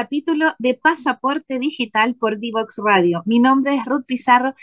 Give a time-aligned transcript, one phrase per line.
[0.00, 3.22] capítulo de Pasaporte Digital por Divox Radio.
[3.26, 4.54] Mi nombre es Ruth Pizarro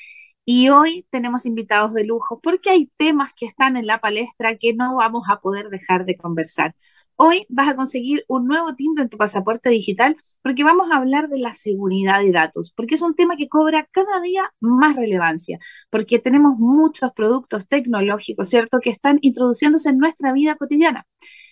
[0.44, 4.74] y hoy tenemos invitados de lujo porque hay temas que están en la palestra que
[4.74, 6.76] no vamos a poder dejar de conversar.
[7.18, 11.30] Hoy vas a conseguir un nuevo timbre en tu pasaporte digital porque vamos a hablar
[11.30, 15.60] de la seguridad de datos, porque es un tema que cobra cada día más relevancia,
[15.92, 21.06] porque tenemos muchos productos tecnológicos, ¿cierto?, que están introduciéndose en nuestra vida cotidiana.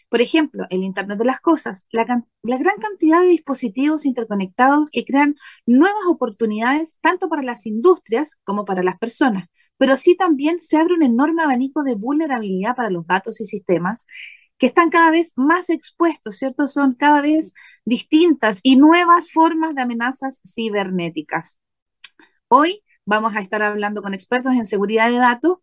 [0.09, 5.35] Por ejemplo, el Internet de las Cosas, la, gran cantidad de dispositivos interconectados que crean
[5.65, 9.47] nuevas oportunidades tanto para las industrias como para las personas,
[9.77, 14.05] pero sí también se abre un enorme abanico de vulnerabilidad para los datos y sistemas
[14.57, 16.67] que están cada vez más expuestos, ¿cierto?
[16.67, 17.53] Son cada vez
[17.83, 21.57] distintas y nuevas formas de amenazas cibernéticas.
[22.47, 25.57] Hoy vamos a estar hablando con expertos en seguridad de datos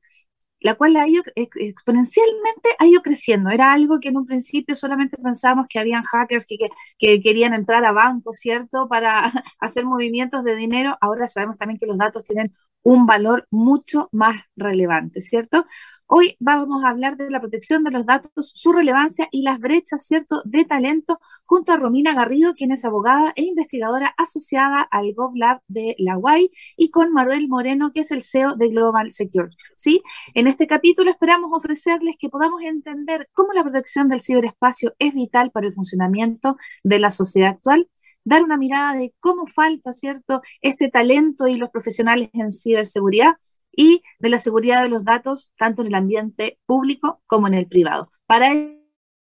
[0.63, 3.51] la cual ha ido exponencialmente ha ido creciendo.
[3.51, 6.57] Era algo que en un principio solamente pensábamos que habían hackers que,
[6.99, 9.25] que, querían entrar a bancos, ¿cierto?, para
[9.61, 10.97] hacer movimientos de dinero.
[11.01, 15.67] Ahora sabemos también que los datos tienen un valor mucho más relevante, ¿cierto?
[16.07, 20.07] Hoy vamos a hablar de la protección de los datos, su relevancia y las brechas,
[20.07, 25.61] ¿cierto?, de talento, junto a Romina Garrido, quien es abogada e investigadora asociada al GovLab
[25.69, 29.51] de la UAI, y con Manuel Moreno, que es el CEO de Global Secure.
[29.77, 30.03] ¿sí?
[30.35, 35.51] En este capítulo esperamos ofrecerles que podamos entender cómo la protección del ciberespacio es vital
[35.51, 37.89] para el funcionamiento de la sociedad actual
[38.25, 43.35] dar una mirada de cómo falta, ¿cierto?, este talento y los profesionales en ciberseguridad
[43.75, 47.67] y de la seguridad de los datos, tanto en el ambiente público como en el
[47.67, 48.11] privado.
[48.27, 48.53] Para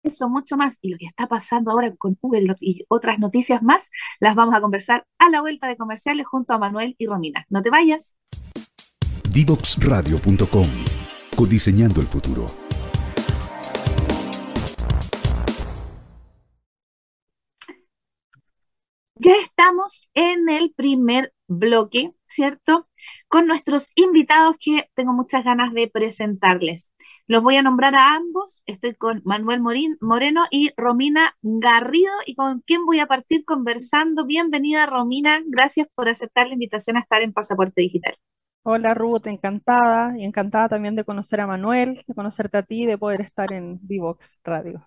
[0.03, 3.89] eso, mucho más, y lo que está pasando ahora con Uber y otras noticias más,
[4.19, 7.45] las vamos a conversar a la vuelta de comerciales junto a Manuel y Romina.
[7.49, 8.17] No te vayas.
[9.31, 10.67] Divoxradio.com
[11.35, 12.70] Codiseñando el futuro.
[19.23, 22.87] Ya estamos en el primer bloque, ¿cierto?
[23.27, 26.91] Con nuestros invitados que tengo muchas ganas de presentarles.
[27.27, 28.63] Los voy a nombrar a ambos.
[28.65, 34.25] Estoy con Manuel Morín, Moreno y Romina Garrido y con quien voy a partir conversando.
[34.25, 38.15] Bienvenida Romina, gracias por aceptar la invitación a estar en Pasaporte Digital.
[38.63, 42.85] Hola Ruth, encantada y encantada también de conocer a Manuel, de conocerte a ti y
[42.87, 44.83] de poder estar en Divox Radio.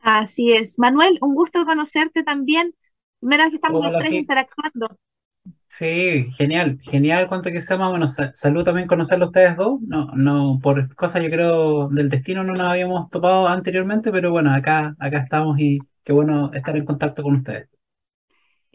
[0.00, 0.78] Así es.
[0.78, 2.72] Manuel, un gusto conocerte también.
[3.20, 4.86] Primera vez que estamos los tres interactuando.
[5.68, 10.58] Sí, genial, genial cuanto que sea más bueno, salud también conocerlo ustedes dos, no, no,
[10.62, 15.18] por cosas yo creo del destino no nos habíamos topado anteriormente, pero bueno, acá, acá
[15.18, 17.68] estamos y qué bueno estar en contacto con ustedes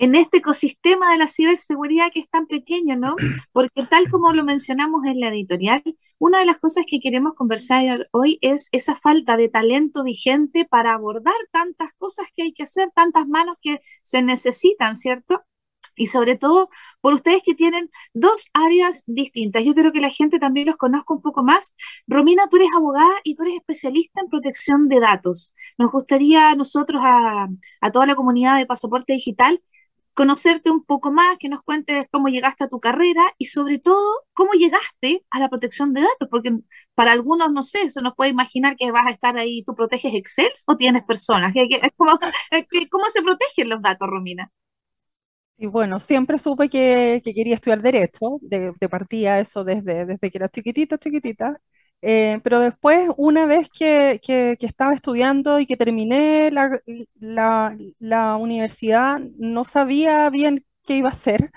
[0.01, 3.15] en este ecosistema de la ciberseguridad que es tan pequeño, ¿no?
[3.53, 5.83] Porque tal como lo mencionamos en la editorial,
[6.17, 10.93] una de las cosas que queremos conversar hoy es esa falta de talento vigente para
[10.95, 15.43] abordar tantas cosas que hay que hacer, tantas manos que se necesitan, ¿cierto?
[15.95, 16.69] Y sobre todo
[17.01, 19.63] por ustedes que tienen dos áreas distintas.
[19.63, 21.71] Yo creo que la gente también los conozca un poco más.
[22.07, 25.53] Romina, tú eres abogada y tú eres especialista en protección de datos.
[25.77, 27.49] Nos gustaría a nosotros, a,
[27.81, 29.61] a toda la comunidad de Pasaporte Digital,
[30.13, 34.01] conocerte un poco más, que nos cuentes cómo llegaste a tu carrera y sobre todo
[34.33, 36.51] cómo llegaste a la protección de datos, porque
[36.95, 40.13] para algunos, no sé, se nos puede imaginar que vas a estar ahí, tú proteges
[40.13, 41.53] Excel o tienes personas.
[41.97, 44.51] ¿Cómo, se protegen los datos, Romina?
[45.57, 50.37] Y bueno, siempre supe que, quería estudiar Derecho, de, de partida eso desde, desde que
[50.37, 51.61] era chiquitita, chiquitita,
[52.01, 54.19] eh, pero después, una vez que,
[54.59, 61.51] estaba estudiando y que terminé la, universidad, no sabía bien qué iba a hacer.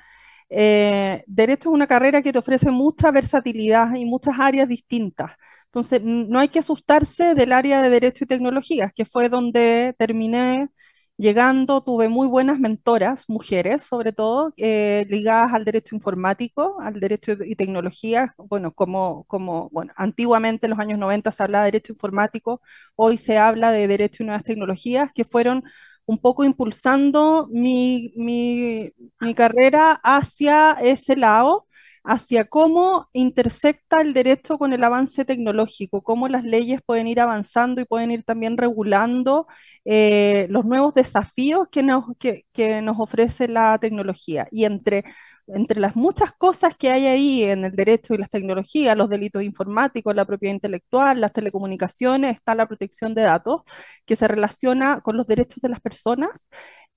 [0.50, 5.32] Eh, derecho es una carrera que te ofrece mucha versatilidad y muchas áreas distintas.
[5.66, 10.68] Entonces, no hay que asustarse del área de Derecho y Tecnologías, que fue donde terminé
[11.16, 17.32] Llegando tuve muy buenas mentoras, mujeres sobre todo, eh, ligadas al derecho informático, al derecho
[17.44, 21.92] y tecnología, bueno, como, como, bueno, antiguamente en los años 90 se hablaba de derecho
[21.92, 22.60] informático,
[22.96, 25.62] hoy se habla de derecho y nuevas tecnologías, que fueron
[26.04, 28.90] un poco impulsando mi, mi,
[29.20, 31.66] mi carrera hacia ese lado
[32.04, 37.80] hacia cómo intersecta el derecho con el avance tecnológico, cómo las leyes pueden ir avanzando
[37.80, 39.46] y pueden ir también regulando
[39.84, 42.44] eh, los nuevos desafíos que nos, que,
[42.82, 44.46] nos ofrece la tecnología.
[44.50, 45.04] Y entre
[45.46, 49.42] entre las muchas cosas que hay ahí en el derecho y las tecnologías, los delitos
[49.42, 53.62] informáticos, la propiedad intelectual, las telecomunicaciones, está la protección de datos,
[54.06, 56.46] que se relaciona con los derechos de las personas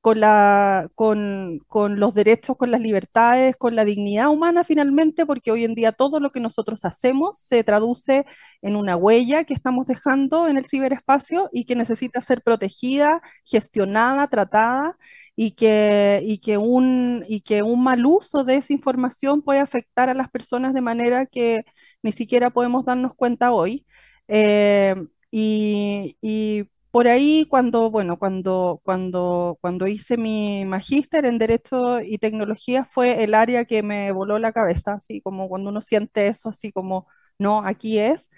[0.01, 5.51] con, la, con, con, los derechos, con las libertades, con la dignidad humana finalmente, porque
[5.51, 8.25] hoy en día todo lo que nosotros hacemos se traduce
[8.61, 14.27] en una huella que estamos dejando en el ciberespacio y que necesita ser protegida, gestionada,
[14.27, 14.97] tratada
[15.35, 20.09] y que, y que, un, y que un mal uso de esa información puede afectar
[20.09, 21.59] a las personas de manera que
[22.01, 23.85] ni siquiera podemos darnos cuenta hoy.
[24.27, 24.95] Eh,
[25.31, 32.17] y, y por ahí cuando, bueno, cuando, cuando, cuando hice mi magíster en Derecho y
[32.17, 36.49] Tecnología fue el área que me voló la cabeza, así como cuando uno siente eso,
[36.49, 37.07] así como,
[37.37, 38.29] no, aquí es.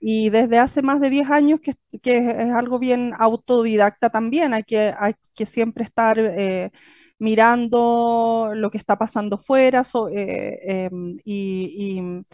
[0.00, 4.62] Y desde hace más de 10 años que, que es algo bien autodidacta también, hay
[4.64, 6.70] que, hay que siempre estar eh,
[7.18, 9.82] mirando lo que está pasando fuera
[10.14, 10.58] eh,
[10.90, 12.24] em, y, y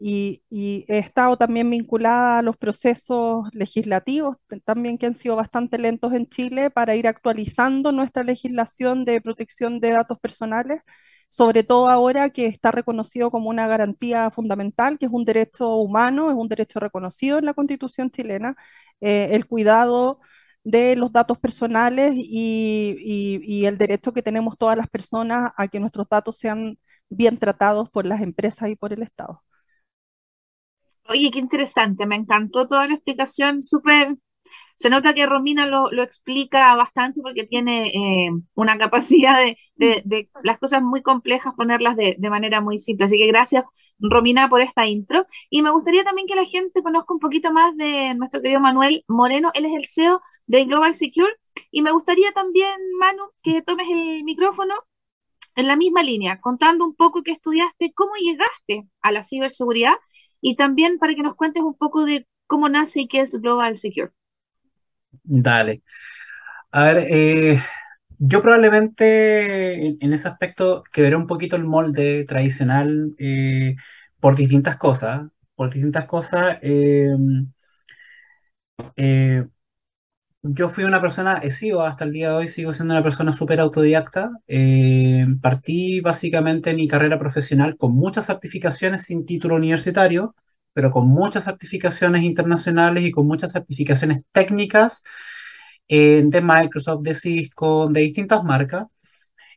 [0.00, 0.42] y,
[0.88, 6.26] he estado también vinculada a los procesos legislativos, también que han sido bastante lentos en
[6.28, 10.82] Chile, para ir actualizando nuestra legislación de protección de datos personales,
[11.28, 16.30] sobre todo ahora que está reconocido como una garantía fundamental, que es un derecho humano,
[16.30, 18.56] es un derecho reconocido en la Constitución chilena,
[19.00, 20.20] eh, el cuidado
[20.64, 22.96] de los datos personales y,
[23.42, 27.90] y el derecho que tenemos todas las personas a que nuestros datos sean bien tratados
[27.90, 29.42] por las empresas y por el Estado.
[31.10, 34.16] Oye, qué interesante, me encantó toda la explicación, súper...
[34.76, 39.36] Se nota que Romina lo, explica bastante porque tiene eh, una capacidad
[39.74, 43.06] de, las cosas muy complejas ponerlas de, manera muy simple.
[43.06, 43.64] Así que gracias,
[43.98, 45.26] Romina, por esta intro.
[45.50, 49.04] Y me gustaría también que la gente conozca un poquito más de nuestro querido Manuel
[49.08, 49.50] Moreno.
[49.54, 51.34] Él es el CEO de Global Secure.
[51.70, 54.74] Y me gustaría también, Manu, que tomes el micrófono
[55.56, 59.94] en la misma línea, contando un poco qué estudiaste, cómo llegaste a la ciberseguridad
[60.40, 63.76] y también para que nos cuentes un poco de cómo nace y qué es Global
[63.76, 64.12] Secure.
[65.22, 65.82] Dale.
[66.72, 67.62] A ver, eh,
[68.18, 73.76] yo probablemente en, ese aspecto quedaré un poquito el molde tradicional eh,
[74.20, 75.28] por distintas cosas.
[75.54, 76.58] Por distintas cosas.
[76.62, 77.16] Eh,
[80.42, 83.32] yo fui una persona, he sido hasta el día de hoy, sigo siendo una persona
[83.32, 84.30] súper autodidacta.
[84.46, 90.34] Eh, partí básicamente mi carrera profesional con muchas certificaciones sin título universitario,
[90.72, 95.02] pero con muchas certificaciones internacionales y con muchas certificaciones técnicas
[95.88, 98.86] eh, de Microsoft, de Cisco, de distintas marcas.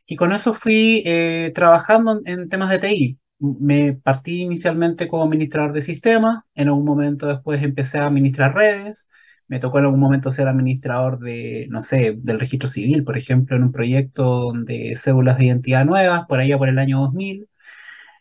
[0.06, 3.18] Y con eso fui eh, trabajando en temas de TI.
[3.38, 9.08] Me partí inicialmente como administrador de sistemas, en algún momento después empecé a administrar redes,
[9.48, 13.56] me tocó en algún momento ser administrador de, no sé, del registro civil, por ejemplo,
[13.56, 17.48] en un proyecto de cédulas de identidad nuevas, por allá por el año 2000.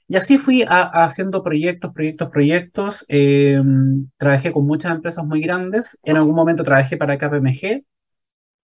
[0.07, 3.05] Y así fui haciendo proyectos, proyectos, proyectos.
[3.07, 5.99] Em, trabajé con muchas empresas muy grandes.
[6.03, 7.83] En algún momento trabajé para KPMG.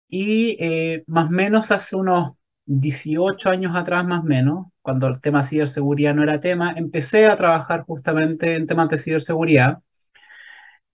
[0.08, 2.32] Y eh, más o menos hace unos
[2.66, 7.36] 18 años atrás, más o menos, cuando el tema ciberseguridad no era tema, empecé a
[7.36, 9.78] trabajar justamente en temas de ciberseguridad.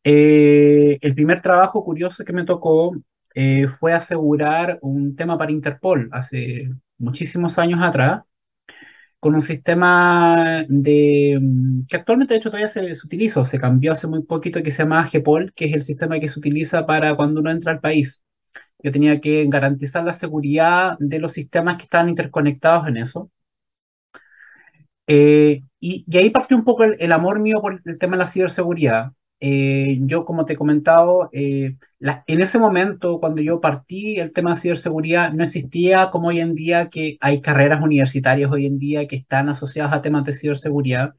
[0.04, 2.92] Eh, el primer trabajo curioso que me tocó
[3.34, 8.22] eh, fue asegurar un tema para Interpol hace muchísimos años atrás,
[9.20, 13.92] con un sistema de, mm, que actualmente de hecho todavía se, se utiliza, se cambió
[13.92, 17.14] hace muy poquito, que se llama GPOL, que es el sistema que se utiliza para
[17.16, 18.22] cuando uno entra al país.
[18.82, 23.30] Yo tenía que garantizar la seguridad de los sistemas que estaban interconectados en eso.
[25.06, 28.18] Eh, y, y, ahí partió un poco el, el, amor mío por el tema de
[28.18, 29.12] la ciberseguridad.
[29.44, 34.54] Eh, yo, como te he comentado, eh, en ese momento, cuando yo partí, el tema
[34.54, 39.08] de ciberseguridad no existía como hoy en día, que hay carreras universitarias hoy en día
[39.08, 41.14] que están asociadas a temas de ciberseguridad.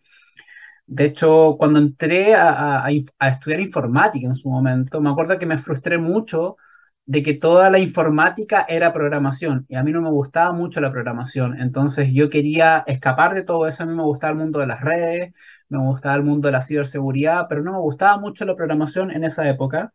[0.86, 5.58] De hecho, cuando entré a, a estudiar informática en su momento, me acuerdo que me
[5.58, 6.58] frustré mucho
[7.06, 10.92] de que toda la informática era programación y a mí no me gustaba mucho la
[10.92, 11.60] programación.
[11.60, 14.82] Entonces yo quería escapar de todo eso, a mí me gustaba el mundo de las
[14.82, 15.34] redes,
[15.80, 19.24] me gustaba el mundo de la ciberseguridad, pero no me gustaba mucho la programación en
[19.24, 19.94] esa época.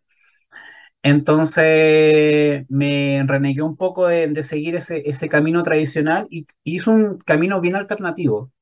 [1.03, 7.61] Entonces me renegué un poco de, seguir ese, ese, camino tradicional y hice un camino
[7.61, 8.53] bien alternativo,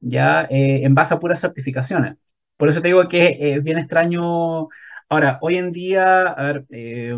[0.00, 2.16] ya eh, en base a puras certificaciones.
[2.56, 4.68] Por eso te digo que es bien extraño.
[5.08, 7.16] Ahora, hoy en día, a ver, eh,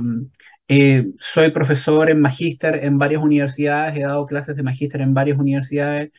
[0.68, 5.38] eh, soy profesor en magíster en varias universidades, he dado clases de magíster en varias
[5.38, 6.10] universidades.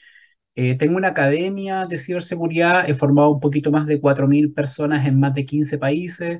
[0.56, 5.20] Eh, tengo una academia de ciberseguridad, he formado un poquito más de 4.000 personas en
[5.20, 6.40] más de 15 países.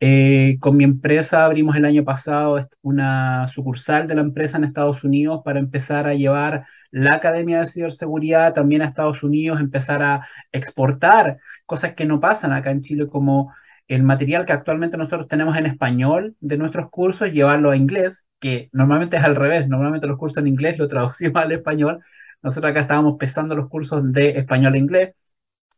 [0.00, 5.04] Eh, con mi empresa abrimos el año pasado una sucursal de la empresa en Estados
[5.04, 10.26] Unidos para empezar a llevar la Academia de Ciberseguridad también a Estados Unidos, empezar a
[10.52, 13.54] exportar cosas que no pasan acá en Chile como
[13.88, 18.68] el material que actualmente nosotros tenemos en español de nuestros cursos, llevarlo a inglés, que
[18.72, 22.00] normalmente es al revés, normalmente los cursos en inglés lo traducimos al español,
[22.44, 25.14] nosotros acá estábamos pesando los cursos de español e inglés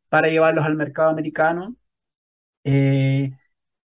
[0.08, 1.76] para llevarlos al mercado americano.
[2.64, 3.32] Eh,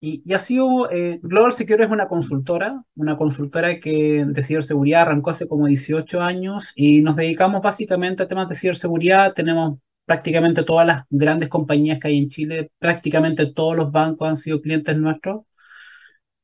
[0.00, 5.02] y, y, ha sido, eh, Global Secure es una consultora, una consultora que de ciberseguridad
[5.02, 9.34] arrancó hace como 18 años y nos dedicamos básicamente a temas de ciberseguridad.
[9.34, 14.36] Tenemos prácticamente todas las grandes compañías que hay en Chile, prácticamente todos los bancos han
[14.36, 15.44] sido clientes nuestros.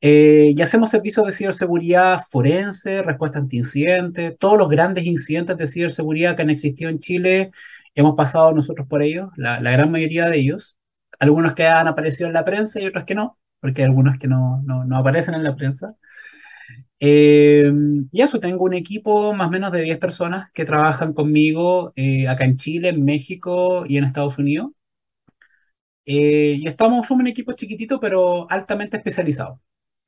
[0.02, 5.68] Eh, y hacemos servicios de ciberseguridad forense, respuesta ante incidentes, todos los grandes incidentes de
[5.68, 7.50] ciberseguridad que han existido en Chile,
[7.94, 10.78] hemos pasado nosotros por ellos, la, gran mayoría de ellos.
[11.18, 14.28] Algunos que han aparecido en la prensa y otros que no, porque hay algunos que
[14.28, 15.94] no, no, no aparecen en la prensa.
[17.02, 17.72] Eh,
[18.12, 22.28] y eso, tengo un equipo más o menos de 10 personas que trabajan conmigo eh,
[22.28, 24.70] acá en Chile, en México y en Estados Unidos.
[26.04, 29.60] Y estamos, somos un equipo chiquitito, pero altamente especializado.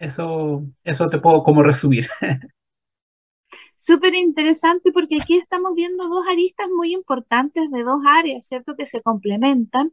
[0.02, 2.08] Eso, eso te puedo como resumir.
[3.76, 8.74] Súper interesante porque aquí estamos viendo dos aristas muy importantes de dos áreas, ¿cierto?
[8.74, 9.92] Que se complementan,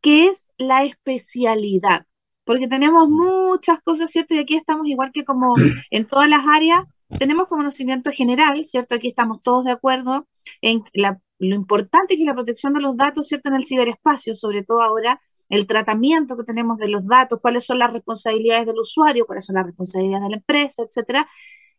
[0.00, 2.06] que es la especialidad,
[2.44, 4.34] porque tenemos muchas cosas, ¿cierto?
[4.34, 5.56] Y aquí estamos igual que como
[5.90, 6.84] en todas las áreas,
[7.18, 8.94] tenemos conocimiento general, ¿cierto?
[8.94, 10.28] Aquí estamos todos de acuerdo
[10.60, 13.48] en la, lo importante que es la protección de los datos, ¿cierto?
[13.48, 15.20] En el ciberespacio, sobre todo ahora
[15.52, 19.56] el tratamiento que tenemos de los datos, cuáles son las responsabilidades del usuario, cuáles son
[19.56, 21.28] las responsabilidades de la empresa, etcétera.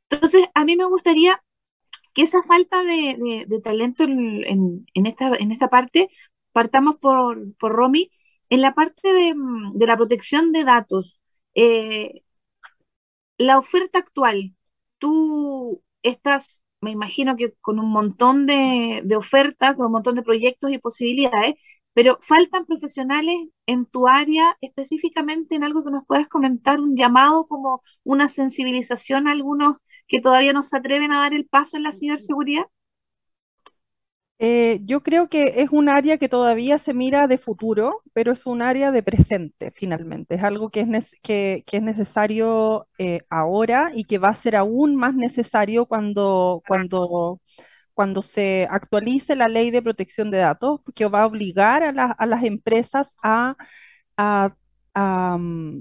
[0.09, 1.41] Entonces, a mí me gustaría
[2.13, 6.09] que esa falta de, de, talento en, en, esta, en esta parte,
[6.51, 8.11] partamos por, por Romy,
[8.49, 9.33] en la parte de,
[9.75, 11.19] de la protección de datos,
[11.55, 12.23] eh,
[13.37, 14.55] la oferta actual,
[14.99, 20.71] tú estás, me imagino que con un montón de, de ofertas, un montón de proyectos
[20.71, 21.55] y posibilidades,
[21.93, 23.35] pero faltan profesionales
[23.65, 29.27] en tu área, específicamente en algo que nos puedas comentar, un llamado como una sensibilización
[29.27, 32.63] a algunos que todavía no se atreven a dar el paso en la ciberseguridad.
[34.39, 38.45] Eh, yo creo que es un área que todavía se mira de futuro, pero es
[38.45, 40.35] un área de presente finalmente.
[40.35, 44.55] Es algo que es, que, que es necesario eh, ahora y que va a ser
[44.57, 47.39] aún más necesario cuando, cuando
[47.93, 52.43] cuando se actualice la ley de protección de datos, que va a obligar a, las
[52.43, 53.55] empresas a,
[54.95, 55.79] mm,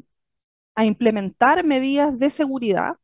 [0.75, 2.97] a, implementar medidas de seguridad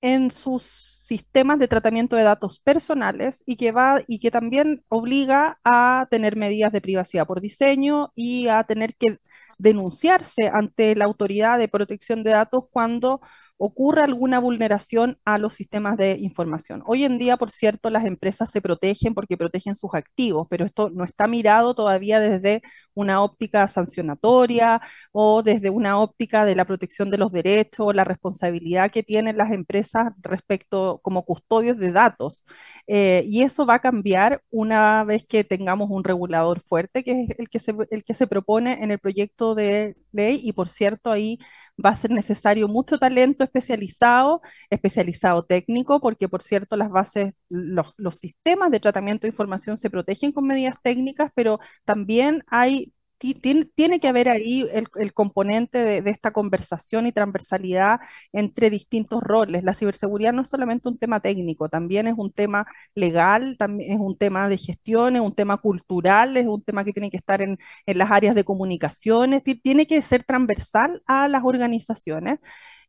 [0.00, 5.60] en sus sistemas de tratamiento de datos personales y que va y que también obliga
[5.64, 9.18] a tener medidas de privacidad por diseño y a tener que
[9.58, 13.20] denunciarse ante la autoridad de protección de datos cuando
[13.62, 16.82] ocurre alguna vulneración a los sistemas de información.
[16.86, 20.88] Hoy en día, por cierto, las empresas se protegen porque protegen sus activos, pero esto
[20.88, 22.62] no está mirado todavía desde
[22.94, 24.80] una óptica sancionatoria
[25.12, 29.52] o desde una óptica de la protección de los derechos, la responsabilidad que tienen las
[29.52, 32.46] empresas respecto como custodios de datos.
[32.86, 37.38] Eh, y eso va a cambiar una vez que tengamos un regulador fuerte, que es
[37.38, 40.40] el que se, el que se propone en el proyecto de ley.
[40.42, 41.38] Y por cierto, ahí
[41.84, 47.94] va a ser necesario mucho talento especializado, especializado técnico, porque por cierto las bases, los,
[48.16, 54.08] sistemas de tratamiento de información se protegen con medidas técnicas, pero también hay tiene, que
[54.08, 58.00] haber ahí el, componente de, esta conversación y transversalidad
[58.32, 59.62] entre distintos roles.
[59.62, 63.98] La ciberseguridad no es solamente un tema técnico, también es un tema legal, también es
[64.00, 67.42] un tema de gestión, es un tema cultural, es un tema que tiene que estar
[67.42, 72.38] en, en las áreas de comunicaciones, tiene que ser transversal a las organizaciones.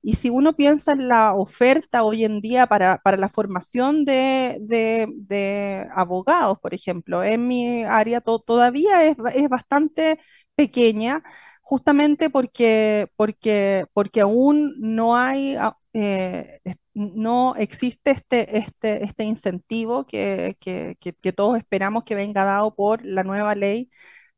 [0.01, 4.57] Y si uno piensa en la oferta hoy en día para, para la formación de,
[4.61, 10.19] de, abogados, por ejemplo, en mi área todavía es, es, bastante
[10.55, 11.23] pequeña,
[11.61, 15.55] justamente porque, porque, porque aún no hay...
[15.55, 16.59] Ah, eh,
[16.93, 23.05] no existe este, este, este incentivo que, que, que todos esperamos que venga dado por
[23.05, 23.89] la nueva ley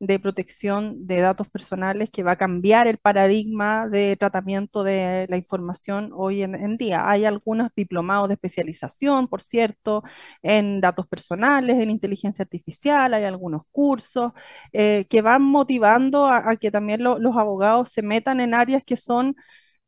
[0.05, 5.38] de protección de datos personales que va a cambiar el paradigma de tratamiento de la
[5.38, 7.10] información hoy en, día.
[7.10, 10.03] Hay algunos diplomados de especialización, por cierto,
[10.41, 14.33] en datos personales, en inteligencia artificial, hay algunos cursos
[14.74, 19.36] eh, que van motivando a, que también los abogados se metan en áreas que son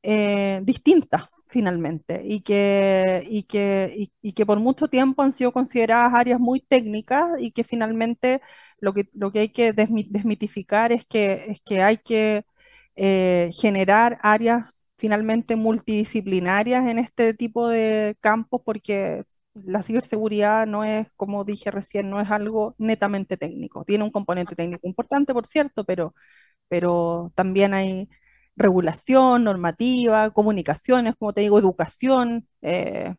[0.03, 6.13] eh, distintas finalmente y que, y, que, y que por mucho tiempo han sido consideradas
[6.13, 8.41] áreas muy técnicas y que finalmente
[8.79, 12.45] lo que, lo que hay que desmitificar es que, es que hay que
[12.95, 21.11] eh, generar áreas finalmente multidisciplinarias en este tipo de campos porque la ciberseguridad no es,
[21.15, 23.85] como dije recién, no es algo netamente técnico.
[23.85, 26.13] Tiene un componente técnico importante, por cierto, pero,
[26.67, 28.09] pero también hay
[28.57, 33.15] regulación, normativa, comunicaciones, como te digo, educación, eh,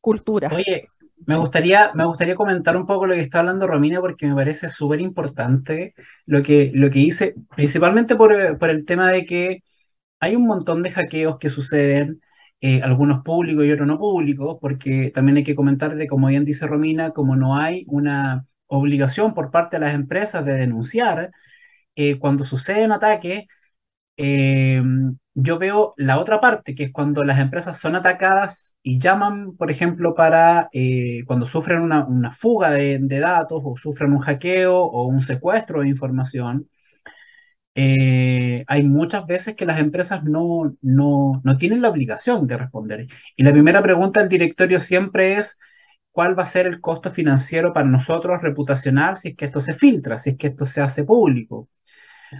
[0.00, 0.50] cultura.
[0.52, 0.88] Oye,
[1.28, 4.70] me gustaría, me gustaría comentar un poco lo que está hablando Romina porque me parece
[4.70, 5.94] súper importante
[6.26, 9.62] lo que, lo que hice, principalmente por, por el tema de que
[10.20, 12.22] hay un montón de hackeos que suceden,
[12.62, 16.44] eh, algunos públicos y otros no públicos, porque también hay que comentar de, como bien
[16.46, 21.32] dice Romina, como no hay una obligación por parte de las empresas de denunciar,
[21.96, 23.44] eh, cuando suceden ataques,
[24.18, 24.82] eh,
[25.34, 29.70] yo veo la otra parte, que es cuando las empresas son atacadas y llaman, por
[29.70, 30.68] ejemplo, para
[31.26, 35.88] cuando sufren una, fuga de, de, datos o sufren un hackeo o un secuestro de
[35.88, 36.68] información,
[37.80, 43.06] eh, hay muchas veces que las empresas no, no, no tienen la obligación de responder.
[43.36, 45.58] Y la primera pregunta del directorio siempre es,
[46.10, 49.74] ¿cuál va a ser el costo financiero para nosotros reputacional si es que esto se
[49.74, 51.68] filtra, si es que esto se hace público?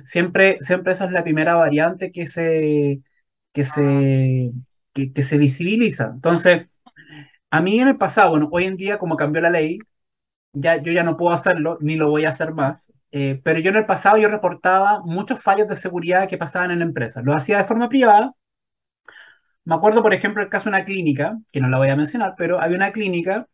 [0.04, 3.00] Siempre, siempre esa es la primera variante que se,
[3.52, 4.52] que se,
[4.92, 6.10] que, se visibiliza.
[6.14, 6.68] Entonces,
[7.50, 9.78] a mí en el pasado, bueno, hoy en día como cambió la ley,
[10.54, 12.92] ya, yo ya no puedo hacerlo, ni lo voy a hacer más.
[13.12, 16.80] Eh, pero yo en el pasado yo reportaba muchos fallos de seguridad que pasaban en
[16.80, 17.22] la empresa.
[17.22, 18.34] Lo hacía de forma privada.
[19.64, 22.34] Me acuerdo, por ejemplo, el caso de una clínica, que no la voy a mencionar,
[22.36, 23.48] pero había una clínica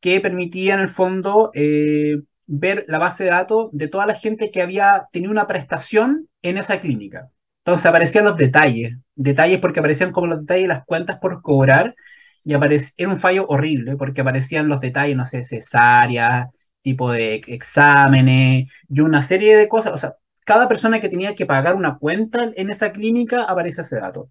[0.00, 2.16] que permitía en el fondo eh,
[2.52, 6.58] ver la base de datos de toda la gente que había tenido una prestación en
[6.58, 7.30] esa clínica.
[7.60, 11.94] Entonces aparecían los detalles, detalles porque aparecían como los detalles de las cuentas por cobrar
[12.44, 16.48] y era un fallo horrible porque aparecían los detalles, no sé, cesáreas,
[16.82, 19.92] tipo de exámenes y una serie de cosas.
[19.92, 24.00] O sea, cada persona que tenía que pagar una cuenta en esa clínica aparece ese
[24.00, 24.30] dato.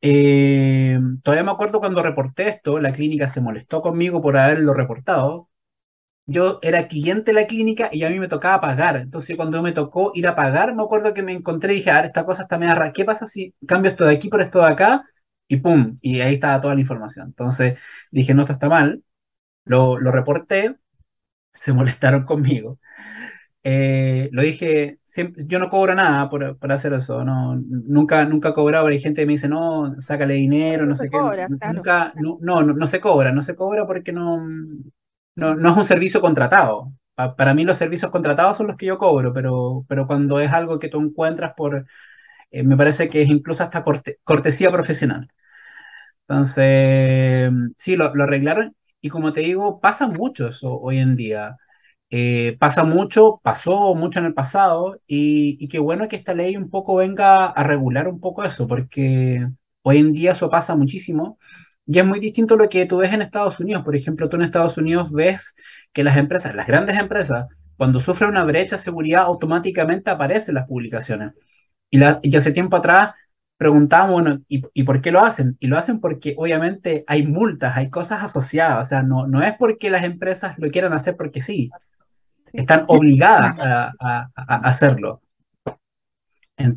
[0.00, 5.48] Eh, todavía me acuerdo cuando reporté esto, la clínica se molestó conmigo por haberlo reportado.
[6.26, 8.96] Yo era cliente de la clínica y a mí me tocaba pagar.
[8.96, 12.00] Entonces, cuando me tocó ir a pagar, me acuerdo que me encontré y dije, ah,
[12.00, 12.92] esta cosa está media rara.
[12.92, 15.04] ¿Qué pasa si cambio esto de aquí por esto de acá?
[15.48, 17.26] Y pum, y ahí estaba toda la información.
[17.28, 17.78] Entonces
[18.10, 19.02] dije, no, esto está mal.
[19.64, 20.76] Lo, lo reporté
[21.52, 22.78] se molestaron conmigo.
[23.66, 28.54] Eh, lo dije, siempre, yo no cobro nada por, hacer eso, no, nunca, nunca he
[28.54, 31.16] cobrado, hay gente que me dice, no, sácale dinero, no, sé qué,
[31.72, 34.46] nunca, no, no, no, se cobra, no se cobra porque no,
[35.36, 36.92] no, no es un servicio contratado.
[37.36, 40.78] para mí los servicios contratados son los que yo cobro, pero, pero cuando es algo
[40.78, 41.86] que tú encuentras por,
[42.50, 43.84] eh, me parece que es incluso hasta
[44.24, 45.28] cortesía profesional.
[46.28, 51.56] Entonces, sí, lo, arreglaron y como te digo, pasa mucho eso hoy en día.
[52.10, 56.70] Eh, pasa mucho, pasó mucho en el pasado y, qué bueno que esta ley un
[56.70, 59.48] poco venga a regular un poco eso, porque
[59.82, 61.38] hoy en día eso pasa muchísimo
[61.86, 63.84] y es muy distinto lo que tú ves en Estados Unidos.
[63.84, 65.54] Por ejemplo, tú en Estados Unidos ves
[65.92, 70.66] que las empresas, las grandes empresas, cuando sufren una brecha de seguridad, automáticamente aparecen las
[70.66, 71.32] publicaciones.
[71.90, 73.14] Y, la, y hace tiempo atrás
[73.56, 75.56] preguntamos, bueno, ¿y, por qué lo hacen?
[75.60, 79.54] Y lo hacen porque obviamente hay multas, hay cosas asociadas, o sea, no, no es
[79.58, 81.70] porque las empresas lo quieran hacer porque sí,
[82.52, 83.92] están obligadas a,
[84.36, 85.20] hacerlo.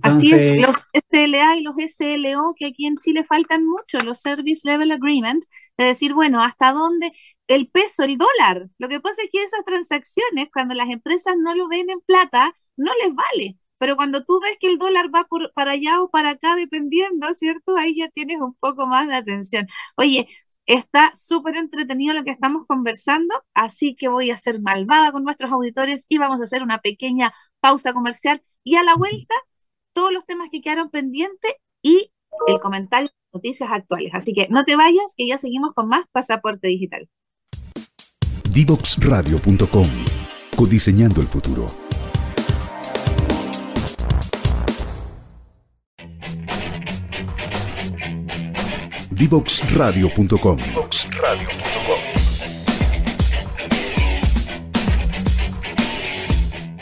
[0.01, 4.67] Así es, los SLA y los SLO que aquí en Chile faltan mucho, los Service
[4.67, 5.43] Level Agreement,
[5.77, 7.11] de decir, bueno, hasta dónde
[7.47, 8.69] el peso, el dólar.
[8.77, 12.53] Lo que pasa es que esas transacciones, cuando las empresas no lo ven en plata,
[12.75, 13.57] no les vale.
[13.77, 17.27] Pero cuando tú ves que el dólar va por, para allá o para acá, dependiendo,
[17.35, 17.77] ¿cierto?
[17.77, 19.67] Ahí ya tienes un poco más de atención.
[19.95, 20.27] Oye,
[20.65, 25.51] está súper entretenido lo que estamos conversando, así que voy a ser malvada con nuestros
[25.51, 29.35] auditores y vamos a hacer una pequeña pausa comercial y a la vuelta
[29.97, 32.11] todos los temas que quedaron pendientes y
[32.45, 34.11] el comentario de noticias actuales.
[34.13, 37.09] Así que no te vayas, que ya seguimos con más Pasaporte Digital.
[38.51, 39.87] Divoxradio.com
[40.55, 41.71] Codiseñando el futuro.
[49.09, 50.59] Divoxradio.com.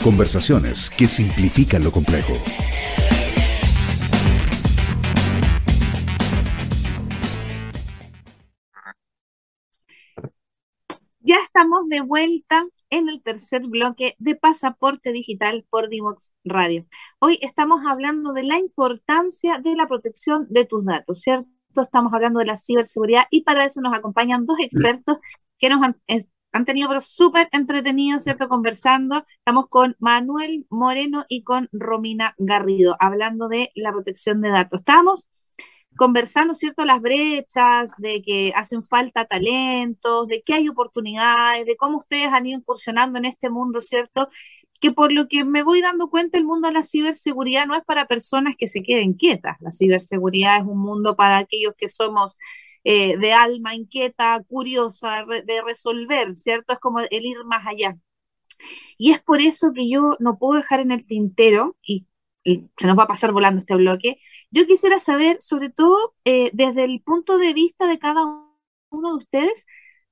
[0.02, 2.34] Conversaciones que simplifican lo complejo.
[11.26, 16.86] Ya estamos de vuelta en el tercer bloque de Pasaporte Digital por Divox Radio.
[17.18, 21.50] Hoy estamos hablando de la importancia de la protección de tus datos, ¿cierto?
[21.82, 25.16] estamos hablando de la ciberseguridad y para eso nos acompañan dos expertos
[25.58, 26.00] que nos han,
[26.52, 28.48] han tenido pero súper entretenidos, ¿cierto?
[28.48, 29.26] Conversando.
[29.38, 34.78] Estamos con Manuel Moreno y con Romina Garrido, hablando de la protección de datos.
[34.78, 35.26] Estamos
[35.96, 36.84] conversando, ¿cierto?
[36.84, 42.46] Las brechas, de que hacen falta talentos, de que hay oportunidades, de cómo ustedes han
[42.46, 44.28] ido incursionando en este mundo, ¿cierto?
[44.80, 47.84] que por lo que me voy dando cuenta, el mundo de la ciberseguridad no es
[47.84, 49.56] para personas que se queden quietas.
[49.60, 52.36] La ciberseguridad es un mundo para aquellos que somos
[52.84, 56.74] eh, de alma inquieta, curiosa, de resolver, ¿cierto?
[56.74, 57.96] Es como el ir más allá.
[58.98, 62.06] Y es por eso que yo no puedo dejar en el tintero, y,
[62.76, 64.18] se nos va a pasar volando este bloque,
[64.50, 68.24] yo quisiera saber, sobre todo eh, desde el punto de vista de cada
[68.90, 69.66] uno de ustedes,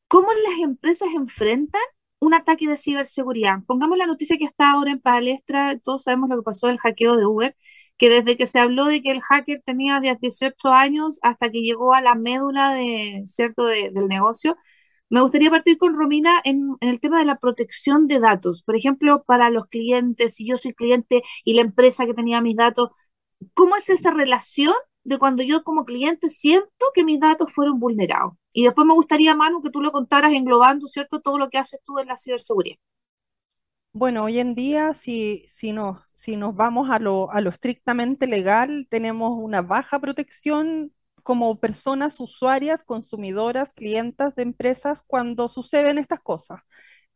[0.09, 1.83] cómo las empresas enfrentan
[2.21, 3.59] un ataque de ciberseguridad.
[3.67, 7.17] Pongamos la noticia que está ahora en palestra, todos sabemos lo que pasó el hackeo
[7.17, 7.57] de Uber,
[7.99, 11.95] que desde que se habló de que el hacker tenía 18 años hasta que llegó
[11.95, 13.67] a la médula de, ¿cierto?
[13.67, 14.57] del negocio,
[15.11, 18.63] me gustaría partir con Romina en, el tema de la protección de datos.
[18.63, 22.57] Por ejemplo, para los clientes, si yo soy cliente y la empresa que tenía mis
[22.57, 22.91] datos,
[23.55, 28.35] ¿cómo es esa relación de cuando yo como cliente siento que mis datos fueron vulnerados?
[28.53, 31.81] Y después me gustaría, Manu, que tú lo contaras englobando, ¿cierto?, todo lo que haces
[31.85, 32.79] tú en la ciberseguridad.
[33.93, 38.27] Bueno, hoy en día, si, si, nos, si nos vamos a lo, a lo estrictamente
[38.27, 40.93] legal, tenemos una baja protección
[41.25, 46.61] como personas usuarias, consumidoras, clientas de empresas cuando suceden estas cosas.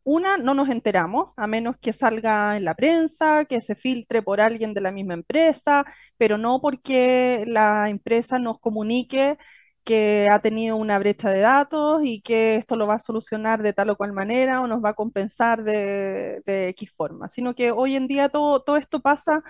[0.03, 4.41] Una, no nos enteramos, a menos que salga en la prensa, que se filtre por
[4.41, 5.85] alguien de la misma empresa,
[6.17, 9.37] pero no porque la empresa nos comunique
[9.83, 13.73] que ha tenido una brecha de datos y que esto lo va a solucionar de
[13.73, 17.95] tal o cual manera o nos va a compensar de, X forma, sino que hoy
[17.95, 19.43] en día todo, todo esto pasa,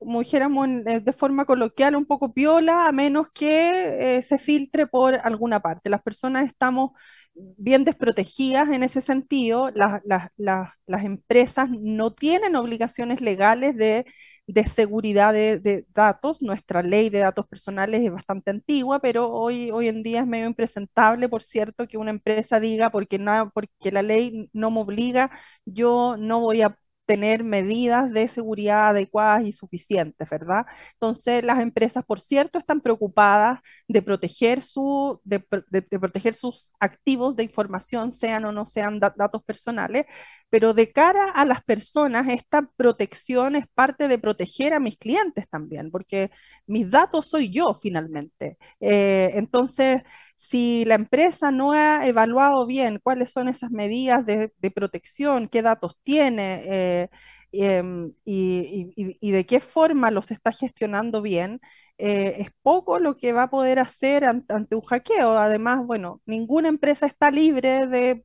[0.00, 4.86] como dijéramos eh, de forma coloquial, un poco piola, a menos que eh, se filtre
[4.86, 5.90] por alguna parte.
[5.90, 6.92] Las personas estamos
[7.34, 14.06] bien desprotegidas en ese sentido, las empresas no tienen obligaciones legales de
[14.52, 16.42] de seguridad de, datos.
[16.42, 20.46] Nuestra ley de datos personales es bastante antigua, pero hoy, hoy en día es medio
[20.46, 25.30] impresentable, por cierto, que una empresa diga, porque, nada, porque la ley no me obliga,
[25.64, 26.76] yo no voy a
[27.10, 30.64] tener medidas de seguridad adecuadas y suficientes, ¿verdad?
[30.92, 37.42] Entonces, las empresas, por cierto, están preocupadas de proteger, su, de, proteger sus activos de
[37.42, 40.06] información, sean o no sean datos personales,
[40.50, 45.48] pero de cara a las personas, esta protección es parte de proteger a mis clientes
[45.48, 46.30] también, porque
[46.66, 48.58] mis datos soy yo finalmente.
[48.80, 50.02] Eh, entonces,
[50.36, 55.98] si la empresa no ha evaluado bien cuáles son esas medidas de, protección, qué datos
[56.02, 57.08] tiene eh,
[57.52, 61.60] em, y, de qué forma los está gestionando bien,
[61.98, 65.38] eh, es poco lo que va a poder hacer ante, un hackeo.
[65.38, 68.24] Además, bueno, ninguna empresa está libre de,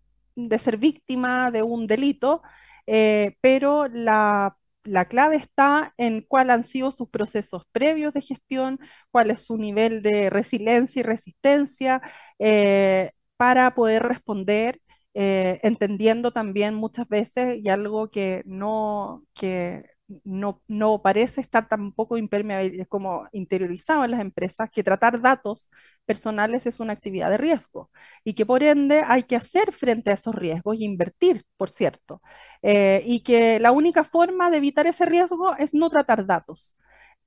[0.60, 2.42] ser víctima de un delito,
[2.88, 8.80] eh, pero la la clave está en cuáles han sido sus procesos previos de gestión,
[9.12, 12.02] cuál es su nivel de resiliencia y resistencia
[12.40, 14.80] eh, para poder responder,
[15.16, 19.84] eh, entendiendo también muchas veces, y algo que no, que
[20.24, 25.70] no, no parece estar tampoco impermeable, como interiorizado en las empresas, que tratar datos
[26.06, 27.90] personales es una actividad de riesgo
[28.24, 32.22] y que por ende hay que hacer frente a esos riesgos y invertir, por cierto,
[32.62, 36.78] eh, y que la única forma de evitar ese riesgo es no tratar datos.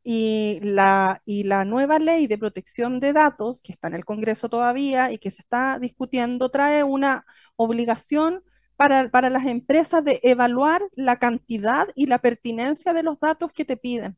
[0.04, 4.48] Y la, y la nueva ley de protección de datos, que está en el Congreso
[4.48, 8.42] todavía y que se está discutiendo, trae una obligación
[8.78, 13.66] para, para las empresas de evaluar la cantidad y la pertinencia de los datos que
[13.66, 14.16] te piden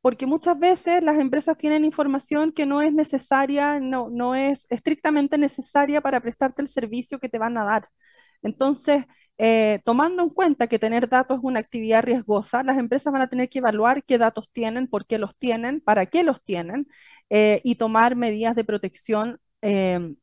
[0.00, 5.38] porque muchas veces las empresas tienen información que no es necesaria, no, no es estrictamente
[5.38, 7.88] necesaria para prestarte el servicio que te van a dar.
[8.42, 9.04] Entonces,
[9.38, 13.28] eh, tomando en cuenta que tener datos es una actividad riesgosa, las empresas van a
[13.28, 16.88] tener que evaluar qué datos tienen, por qué los tienen, para qué los tienen
[17.30, 20.14] eh, y tomar medidas de protección eh,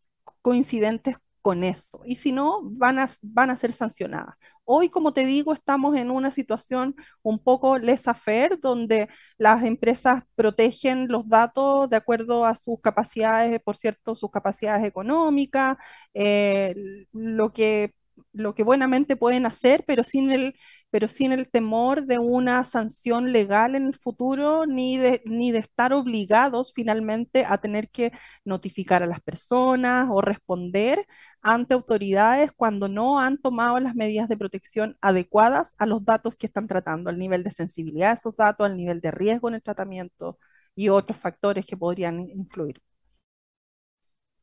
[0.41, 2.02] coincidentes con eso.
[2.06, 4.36] Y si no, van a, van a ser sancionadas.
[4.65, 11.08] Hoy, como te digo, estamos en una situación un poco laissez-faire, donde las empresas protegen
[11.08, 15.78] los datos de acuerdo a sus capacidades, por cierto, sus capacidades económicas,
[16.13, 16.76] eh,
[17.13, 17.93] lo que
[18.34, 20.56] lo que buenamente pueden hacer, pero sin el,
[20.89, 25.60] pero sin el temor de una sanción legal en el futuro, ni de, ni de
[25.60, 28.12] estar obligados finalmente a tener que
[28.45, 31.06] notificar a las personas o responder
[31.41, 36.47] ante autoridades cuando no han tomado las medidas de protección adecuadas a los datos que
[36.47, 39.63] están tratando, al nivel de sensibilidad de esos datos, al nivel de riesgo en el
[39.63, 40.39] tratamiento
[40.75, 42.82] y otros factores que podrían influir.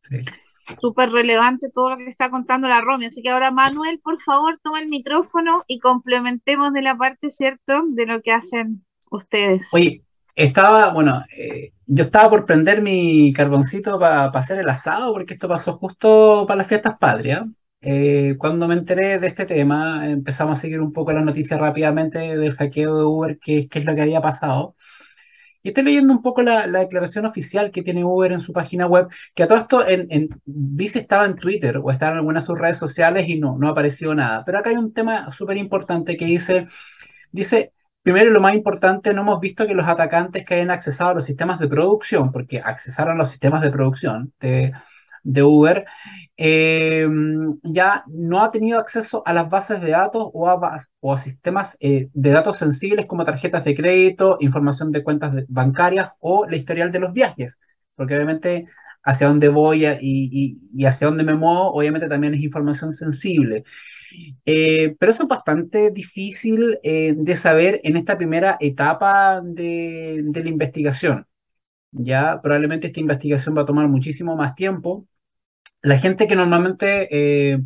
[0.02, 0.24] Sí
[0.80, 3.06] súper relevante todo lo que está contando la Romy.
[3.06, 7.84] Así que ahora, Manuel, por favor, toma el micrófono y complementemos de la parte, ¿cierto?,
[7.88, 9.68] de lo que hacen ustedes.
[9.72, 10.02] Oye,
[10.34, 15.48] estaba, bueno, eh, yo estaba por prender mi carboncito para hacer el asado, porque esto
[15.48, 17.44] pasó justo para las fiestas patrias.
[17.86, 22.38] Eh, cuando me enteré de este tema, empezamos a seguir un poco las noticias rápidamente
[22.38, 24.74] del hackeo de Uber, qué, qué es lo que había pasado.
[25.64, 29.08] Y estoy leyendo un poco la, declaración oficial que tiene Uber en su página web,
[29.34, 32.76] que a todo esto si estaba en Twitter o estaba en algunas de sus redes
[32.76, 34.44] sociales y no, no apareció nada.
[34.44, 36.66] Pero acá hay un tema súper importante que dice,
[37.32, 37.72] dice,
[38.02, 41.24] primero lo más importante, no hemos visto que los atacantes que hayan accesado a los
[41.24, 44.72] sistemas de producción, porque accesaron los sistemas de producción de,
[45.24, 45.86] de Uber,
[46.36, 47.06] eh,
[47.62, 52.30] ya no ha tenido acceso a las bases de datos o a, sistemas eh, de
[52.30, 57.12] datos sensibles como tarjetas de crédito, información de cuentas bancarias o la historial de los
[57.12, 57.60] viajes,
[57.94, 58.66] porque obviamente
[59.04, 63.64] hacia dónde voy y, y, hacia dónde me muevo, obviamente también es información sensible.
[64.46, 70.48] Eh, pero eso es bastante difícil de saber en esta primera etapa de, de la
[70.48, 71.26] investigación.
[71.92, 75.06] Ya probablemente esta investigación va a tomar muchísimo más tiempo,
[75.84, 77.08] la gente que normalmente
[77.52, 77.60] eh,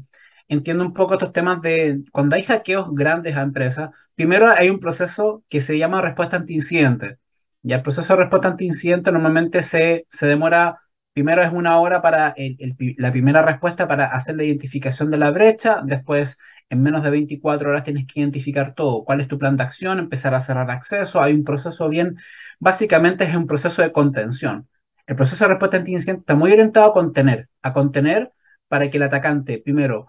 [0.49, 4.81] entiende un poco estos temas de cuando hay hackeos grandes a empresas, primero hay un
[4.81, 7.19] proceso que se llama respuesta anti-incidente.
[7.63, 10.81] Ya el proceso de respuesta anti-incidente normalmente se, se demora,
[11.13, 12.35] primero es una hora para
[12.97, 16.39] la primera respuesta para hacer la identificación de la brecha, después
[16.71, 20.01] en menos de 24 horas tienes que identificar todo, cuál es tu plan de acción,
[20.01, 22.17] empezar a cerrar acceso, hay un proceso bien,
[22.59, 24.69] básicamente es un proceso de contención.
[25.09, 28.33] El proceso de respuesta anti-incidente está muy orientado a contener, a contener
[28.69, 30.09] para que el atacante, primero,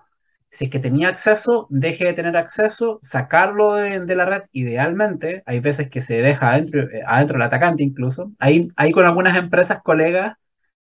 [0.49, 5.62] si es que tenía acceso, deje de tener acceso, sacarlo de, la red, idealmente, hay
[5.62, 9.81] veces que se deja adentro, eh, adentro del atacante incluso, ahí, ahí con algunas empresas,
[9.83, 10.35] colegas,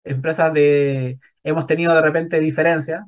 [0.04, 3.04] empresas de, hemos tenido de repente diferencias,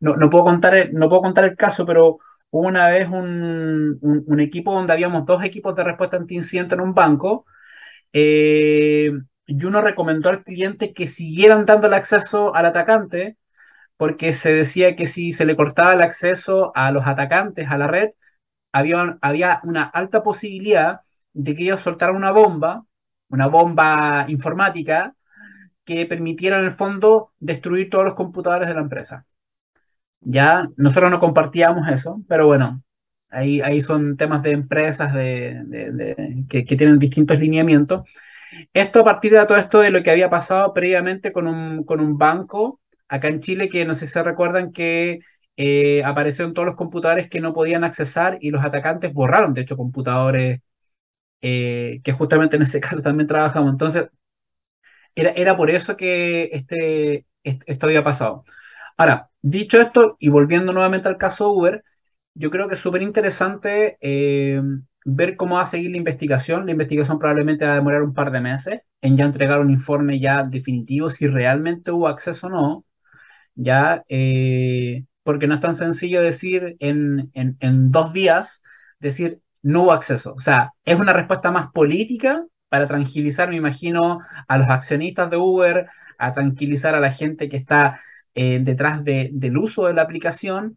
[0.00, 2.18] no, no, puedo contar el, no puedo contar el caso, pero
[2.50, 7.44] una vez un, un, equipo donde habíamos dos equipos de respuesta anti-incidente en un banco,
[8.12, 9.10] eh,
[9.52, 13.36] y uno recomendó al cliente que siguieran dando el acceso al atacante,
[13.98, 17.86] porque se decía que si se le cortaba el acceso a los atacantes a la
[17.86, 18.10] red,
[18.72, 21.02] había, había una alta posibilidad
[21.34, 22.86] de que ellos soltaran una bomba,
[23.28, 25.14] una bomba informática,
[25.84, 29.26] que permitiera en el fondo destruir todos los computadores de la empresa.
[30.20, 32.82] Ya nosotros no compartíamos eso, pero bueno,
[33.28, 38.08] ahí, ahí son temas de empresas de, que, que, tienen distintos lineamientos.
[38.72, 42.00] Esto a partir de todo esto de lo que había pasado previamente con un, con
[42.00, 45.20] un banco acá en Chile, que no sé si se recuerdan que
[45.56, 49.76] eh, aparecieron todos los computadores que no podían accesar y los atacantes borraron, de hecho,
[49.76, 50.60] computadores
[51.42, 53.72] eh, que justamente en ese caso también trabajamos.
[53.72, 54.08] Entonces,
[55.14, 58.44] era, era por eso que este, esto había pasado.
[58.96, 61.84] Ahora, dicho esto, y volviendo nuevamente al caso Uber,
[62.34, 64.60] yo creo que es súper interesante eh,
[65.04, 66.66] ver cómo va a seguir la investigación.
[66.66, 70.20] La investigación probablemente va a demorar un par de meses en ya entregar un informe
[70.20, 72.84] ya definitivo si realmente hubo acceso o no,
[73.54, 78.62] ya, eh, porque no es tan sencillo decir en, en, dos días,
[79.00, 80.34] decir no hubo acceso.
[80.34, 85.36] O sea, es una respuesta más política para tranquilizar, me imagino, a los accionistas de
[85.36, 85.88] Uber,
[86.18, 88.00] a tranquilizar a la gente que está
[88.34, 90.76] eh, detrás de, del uso de la aplicación,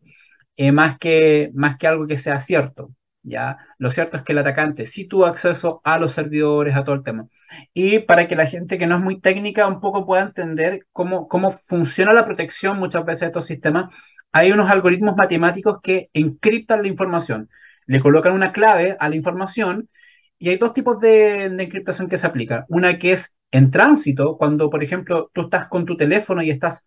[0.57, 2.91] eh, más, que, más que algo que sea cierto.
[3.25, 3.57] ¿Ya?
[3.77, 7.03] Lo cierto es que el atacante sí tuvo acceso a los servidores, a todo el
[7.03, 7.27] tema.
[7.73, 11.27] Y para que la gente que no es muy técnica un poco pueda entender cómo,
[11.27, 13.93] cómo funciona la protección muchas veces de estos sistemas,
[14.31, 17.49] hay unos algoritmos matemáticos que encriptan la información.
[17.87, 19.89] Le colocan una clave a la información
[20.37, 22.65] y hay dos tipos de, de encriptación que se aplican.
[22.69, 26.85] Una que es en tránsito, cuando, por ejemplo, tú estás con tu teléfono y estás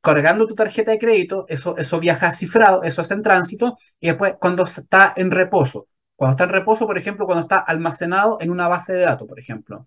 [0.00, 4.34] cargando tu tarjeta de crédito, eso, eso viaja cifrado, eso es en tránsito, y después
[4.40, 5.88] cuando está en reposo.
[6.16, 9.38] Cuando está en reposo, por ejemplo, cuando está almacenado en una base de datos, por
[9.38, 9.86] ejemplo.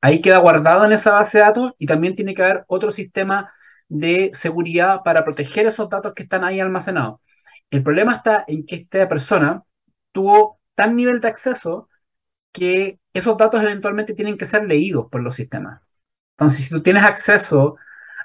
[0.00, 3.52] Ahí queda guardado en esa base de datos y también tiene que haber otro sistema
[3.88, 7.20] de seguridad para proteger esos datos que están ahí almacenados.
[7.70, 9.62] El problema está en que esta persona
[10.12, 11.88] tuvo tan nivel de acceso
[12.52, 15.80] que esos datos eventualmente tienen que ser leídos por los sistemas.
[16.36, 17.76] Entonces, si tú tienes acceso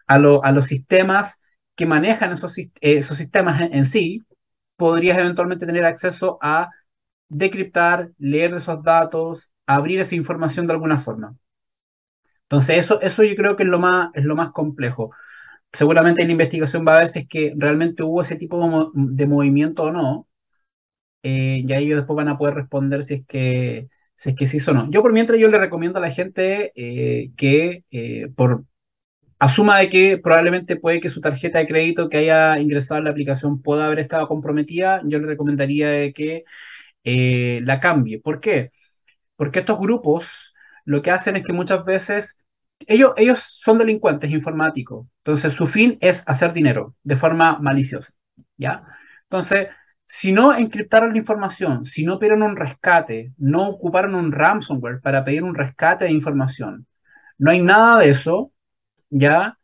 [0.08, 1.42] a, los sistemas
[1.76, 4.24] que manejan esos, esos sistemas en, sí,
[4.76, 6.70] podrías eventualmente tener acceso a
[7.30, 11.36] decriptar, leer esos datos, abrir esa información de alguna forma.
[12.44, 15.12] Entonces, eso, eso yo creo que es lo más, es lo más complejo.
[15.74, 19.28] Seguramente en la investigación va a ver si es que realmente hubo ese tipo de,
[19.28, 20.28] movimiento o no.
[21.24, 24.48] Eh, y ahí ellos después van a poder responder si es que si es que
[24.48, 24.90] sí o no.
[24.92, 28.66] Yo por mientras yo le recomiendo a la gente eh, que eh, por,
[29.44, 33.12] asuma de que probablemente puede que su tarjeta de crédito que haya ingresado en la
[33.12, 36.46] aplicación pueda haber estado comprometida, yo le recomendaría que
[37.04, 38.22] eh, la cambie.
[38.22, 38.72] ¿Por qué?
[39.36, 40.54] Porque estos grupos
[40.86, 42.40] lo que hacen es que muchas veces
[42.88, 48.14] ellos, ellos son delincuentes informáticos, entonces su fin es hacer dinero de forma maliciosa,
[48.58, 48.84] ¿ya?
[49.24, 49.68] Entonces,
[50.06, 55.24] si no encriptaron la información, si no pidieron un rescate, no ocuparon un ransomware para
[55.26, 56.88] pedir un rescate de información,
[57.38, 58.53] no hay nada de eso,
[59.14, 59.58] ya,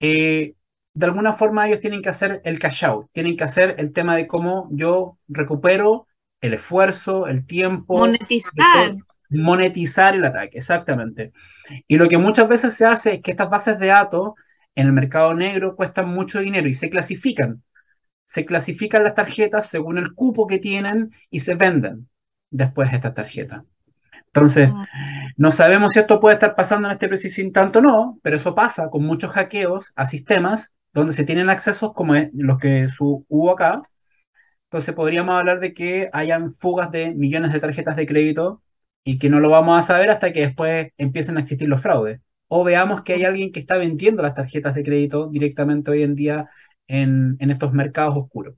[0.00, 0.54] eh,
[0.94, 4.16] de alguna forma ellos tienen que hacer el cash out, tienen que hacer el tema
[4.16, 6.06] de cómo yo recupero
[6.40, 7.98] el esfuerzo, el tiempo.
[7.98, 8.92] Monetizar.
[9.28, 11.32] Monetizar el ataque, exactamente.
[11.88, 14.32] Y lo que muchas veces se hace es que estas bases de datos
[14.74, 17.62] en el mercado negro cuestan mucho dinero y se clasifican
[18.26, 22.08] se clasifican las tarjetas según el cupo que tienen y se venden
[22.50, 23.62] después estas tarjetas.
[24.36, 24.70] Entonces,
[25.38, 28.54] no sabemos si esto puede estar pasando en este preciso instante o no, pero eso
[28.54, 33.82] pasa con muchos hackeos a sistemas donde se tienen accesos como los que hubo acá.
[34.64, 38.62] Entonces podríamos hablar de que hayan fugas de millones de tarjetas de crédito
[39.04, 42.20] y que no lo vamos a saber hasta que después empiecen a existir los fraudes.
[42.48, 46.14] O veamos que hay alguien que está vendiendo las tarjetas de crédito directamente hoy en
[46.14, 46.50] día
[46.88, 48.54] en, estos mercados oscuros.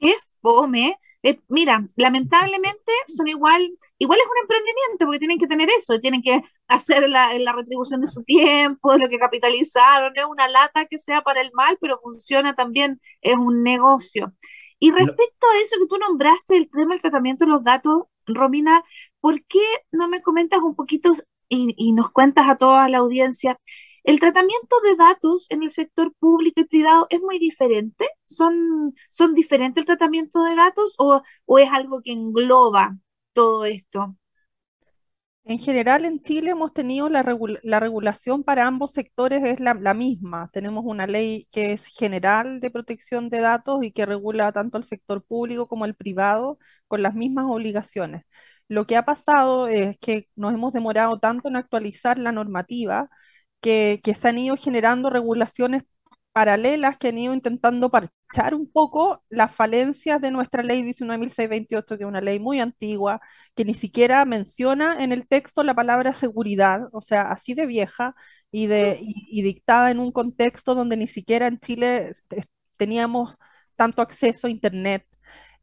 [0.00, 0.96] Es fome.
[1.22, 6.22] Eh, mira, lamentablemente son igual, igual es un emprendimiento porque tienen que tener eso, tienen
[6.22, 10.86] que hacer la, la retribución de su tiempo, de lo que capitalizaron, es una lata
[10.86, 14.32] que sea para el mal, pero funciona también, es un negocio.
[14.78, 18.82] Y respecto a eso que tú nombraste, el tema del tratamiento de los datos, Romina,
[19.20, 19.60] ¿por qué
[19.92, 21.12] no me comentas un poquito
[21.50, 23.58] y, y nos cuentas a toda la audiencia
[24.10, 28.08] ¿El tratamiento de datos en el sector público y privado es muy diferente?
[28.24, 31.22] ¿Son, son diferentes el tratamiento de datos o,
[31.58, 32.96] es algo que engloba
[33.32, 34.16] todo esto?
[35.44, 40.50] En general, en Chile hemos tenido la, regulación para ambos sectores es la, misma.
[40.52, 44.82] Tenemos una ley que es general de protección de datos y que regula tanto el
[44.82, 48.24] sector público como el privado con las mismas obligaciones.
[48.66, 53.08] Lo que ha pasado es que nos hemos demorado tanto en actualizar la normativa
[53.60, 55.84] que, se han ido generando regulaciones
[56.32, 62.04] paralelas que han ido intentando parchar un poco las falencias de nuestra ley 19.628, que
[62.04, 63.20] es una ley muy antigua,
[63.54, 68.14] que ni siquiera menciona en el texto la palabra seguridad, o sea, así de vieja
[68.52, 72.12] y, de, y dictada en un contexto donde ni siquiera en Chile
[72.78, 73.36] teníamos
[73.76, 75.06] tanto acceso a Internet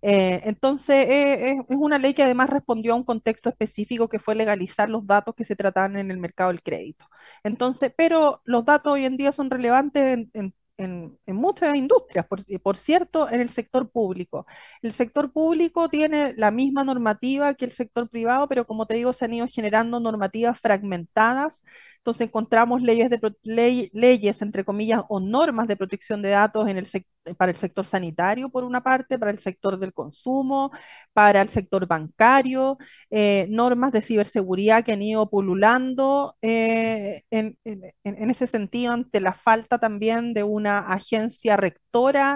[0.02, 4.36] eh, entonces, eh, es una ley que además respondió a un contexto específico que fue
[4.36, 7.06] legalizar los datos que se trataban en el mercado del crédito.
[7.44, 12.26] Entonces, pero los datos hoy en día son relevantes en en, muchas industrias,
[12.64, 14.46] por, cierto, en el sector público.
[14.82, 19.14] El sector público tiene la misma normativa que el sector privado, pero como te digo,
[19.14, 21.64] se han ido generando normativas fragmentadas.
[21.98, 26.88] Entonces encontramos leyes, de, leyes entre comillas, o normas de protección de datos en el
[27.36, 30.72] para el sector sanitario, por una parte, para el sector del consumo,
[31.14, 32.78] para el sector bancario,
[33.10, 39.34] eh, normas de ciberseguridad que han ido pululando eh, en, en ese sentido ante la
[39.34, 41.87] falta también de una agencia rectora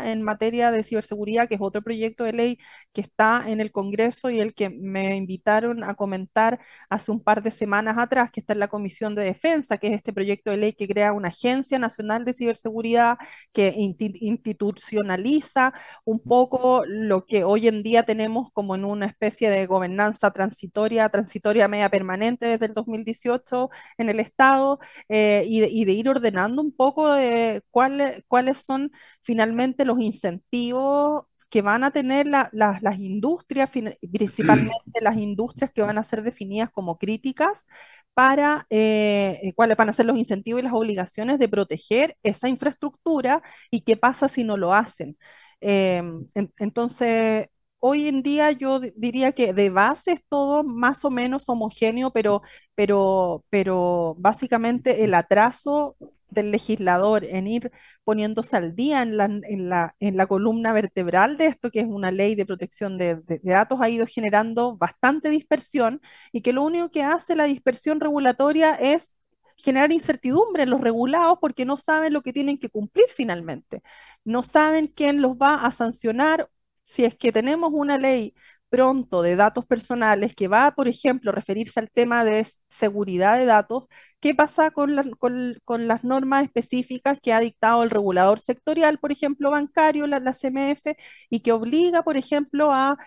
[0.04, 2.58] en materia de ciberseguridad, que es otro proyecto de ley
[2.94, 7.42] que está en el Congreso y el que me invitaron a comentar hace un par
[7.44, 10.58] de semanas atrás, que está en la Comisión de Defensa, que es este proyecto de
[10.58, 13.18] ley que crea una Agencia Nacional de Ciberseguridad
[13.54, 15.74] que institucionaliza
[16.06, 21.10] un poco lo que hoy en día tenemos como en una especie de gobernanza transitoria,
[21.10, 26.10] transitoria media permanente desde el 2018 en el Estado eh, y, de, y, de, ir
[26.10, 29.51] ordenando un poco de cuál, cuáles son finalmente
[29.86, 36.24] los incentivos que van a tener las industrias, principalmente las industrias que van a ser
[36.24, 37.66] definidas como críticas,
[38.14, 42.50] para eh, eh, cuáles van a ser los incentivos y las obligaciones de proteger esa
[42.50, 45.18] infraestructura y qué pasa si no lo hacen.
[45.62, 46.28] Em,
[46.58, 47.48] entonces,
[47.80, 52.42] hoy en día yo diría que de base es todo más o menos homogéneo, pero,
[52.76, 55.96] pero, pero básicamente el atraso
[56.32, 57.72] del legislador en ir
[58.04, 61.88] poniéndose al día en la, en la, en la columna vertebral de esto, que es
[61.88, 66.02] una ley de protección de, de, datos, ha ido generando bastante dispersión
[66.32, 69.16] y que lo único que hace la dispersión regulatoria es
[69.58, 73.84] generar incertidumbre en los regulados porque no saben lo que tienen que cumplir finalmente.
[74.24, 76.50] No saben quién los va a sancionar
[76.84, 78.34] si es que tenemos una ley
[78.72, 83.46] pronto de datos personales que va, por ejemplo, a referirse al tema de seguridad de
[83.46, 83.86] datos,
[84.22, 90.08] ¿qué pasa con, las normas específicas que ha dictado el regulador sectorial, por ejemplo, bancario,
[90.08, 90.96] la, CMF,
[91.30, 92.98] y que obliga, por ejemplo, a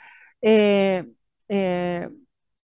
[0.43, 1.07] eh,
[1.49, 2.09] eh,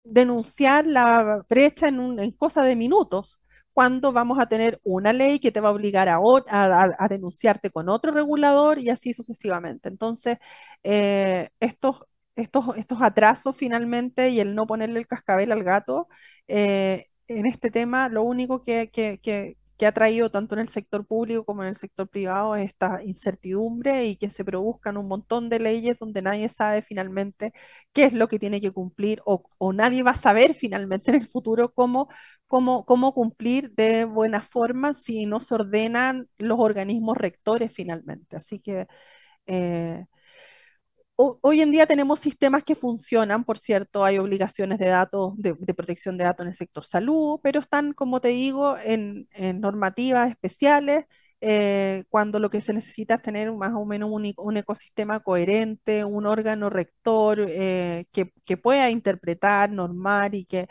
[0.04, 3.40] denunciar la brecha en, en cosa de minutos?
[3.80, 7.88] cuando vamos a tener una ley que te va a obligar a, a, denunciarte con
[7.88, 9.88] otro regulador y así sucesivamente.
[9.88, 10.38] Entonces,
[10.84, 12.04] eh, estos,
[12.40, 16.08] estos, estos atrasos finalmente y el no ponerle el cascabel al gato,
[16.48, 18.90] eh, en este tema lo único que,
[19.80, 24.06] que ha traído tanto en el sector público como en el sector privado esta incertidumbre
[24.06, 27.54] y que se produzcan un montón de leyes donde nadie sabe finalmente
[27.94, 31.22] qué es lo que tiene que cumplir o, o nadie va a saber finalmente en
[31.22, 32.10] el futuro cómo,
[32.48, 38.36] cómo, cómo cumplir de buena forma si no se ordenan los organismos rectores finalmente.
[38.38, 38.88] Así que...
[39.48, 40.06] Eh,
[41.20, 46.18] hoy en día tenemos sistemas que funcionan, por cierto, hay obligaciones de datos, de, protección
[46.18, 49.28] de datos en el sector salud, pero están, como te digo, en,
[49.60, 51.06] normativas especiales,
[51.42, 56.26] eh, cuando lo que se necesita es tener más o menos un, ecosistema coherente, un
[56.26, 60.68] órgano rector eh, que, pueda interpretar, normar y que,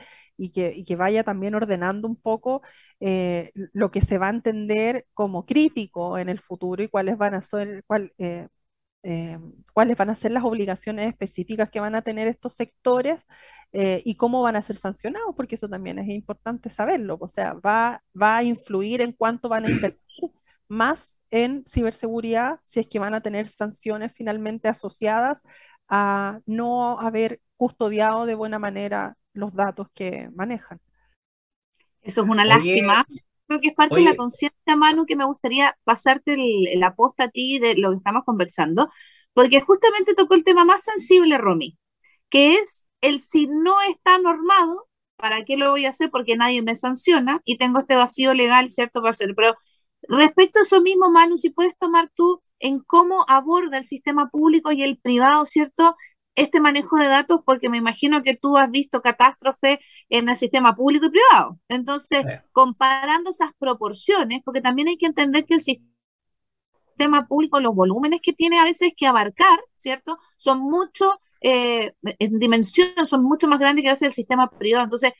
[0.96, 2.62] vaya también ordenando un poco
[3.01, 7.34] eh, lo que se va a entender como crítico en el futuro y cuáles van
[7.34, 8.12] a ser, cuál,
[9.03, 9.38] eh,
[9.72, 13.24] cuáles van a ser las obligaciones específicas que van a tener estos sectores
[13.72, 17.18] eh, y cómo van a ser sancionados, porque eso también es importante saberlo.
[17.20, 20.30] O sea, va, va a influir en cuánto van a invertir
[20.68, 25.42] más en ciberseguridad si es que van a tener sanciones finalmente asociadas
[25.88, 30.80] a no haber custodiado de buena manera los datos que manejan.
[32.01, 33.07] Eso es una lástima,
[33.49, 37.24] creo que es parte de la conciencia, Manu, que me gustaría pasarte el, la posta
[37.24, 38.88] a ti de lo que estamos conversando,
[39.32, 41.78] porque justamente tocó el tema más sensible, Romy,
[42.30, 46.11] que es el si no está normado, ¿para qué lo voy a hacer?
[46.11, 49.01] Porque nadie me sanciona y tengo este vacío legal, ¿cierto?
[49.01, 49.34] Para hacer.
[49.34, 49.57] Pero
[50.03, 54.72] respecto a eso mismo, Manu, si puedes tomar tú en cómo aborda el sistema público
[54.72, 55.96] y el privado, ¿cierto?
[56.43, 60.74] Este manejo de datos porque me imagino que tú has visto catástrofe en el sistema
[60.76, 61.59] público y privado.
[61.68, 68.20] Entonces, comparando esas proporciones, porque también hay que entender que el sistema público, los volúmenes
[68.22, 70.18] que tiene a veces que abarcar, ¿cierto?
[70.36, 74.84] Son mucho, eh, en dimensión, son mucho más grandes que a veces el sistema privado.
[74.84, 75.12] Entonces,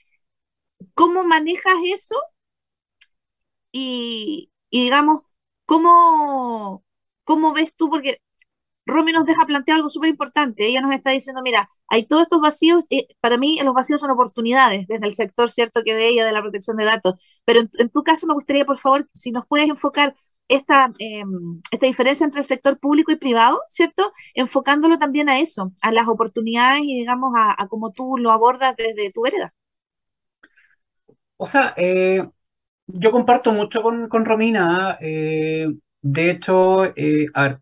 [0.95, 2.17] ¿cómo manejas eso?
[3.73, 5.21] Y, y digamos,
[5.67, 6.85] ¿cómo,
[7.25, 7.91] ¿cómo ves tú?
[7.91, 8.21] Porque
[8.89, 10.67] Romy nos deja plantear algo súper importante.
[10.67, 14.11] Ella nos está diciendo, mira, hay todos estos vacíos, eh, para mí los vacíos son
[14.11, 17.15] oportunidades desde el sector, ¿cierto?, que de ella, de la protección de datos.
[17.45, 20.17] Pero en, tu caso me gustaría, por favor, si nos puedes enfocar
[20.49, 24.13] esta, em, esta diferencia entre el sector público y privado, ¿cierto?
[24.35, 29.13] Enfocándolo también a eso, a las oportunidades y, digamos, a, cómo tú lo abordas desde
[29.13, 29.53] tu vereda.
[31.37, 32.27] O sea, eh,
[32.87, 34.97] yo comparto mucho con, Romina.
[35.01, 35.69] Eh,
[36.01, 37.61] de hecho, a ver,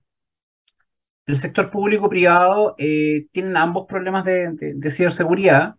[1.27, 5.77] el sector público-privado eh, tienen ambos problemas de, ciberseguridad.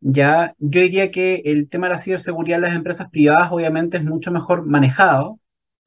[0.00, 4.04] Ya, yo diría que el tema de la ciberseguridad en las empresas privadas obviamente es
[4.04, 5.40] mucho mejor manejado,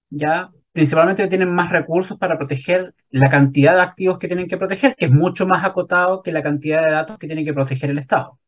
[0.10, 4.96] ya, principalmente tienen más recursos para proteger la cantidad de activos que tienen que proteger,
[4.96, 8.00] que es mucho más acotado que la cantidad de datos que tiene que proteger el
[8.00, 8.40] Estado.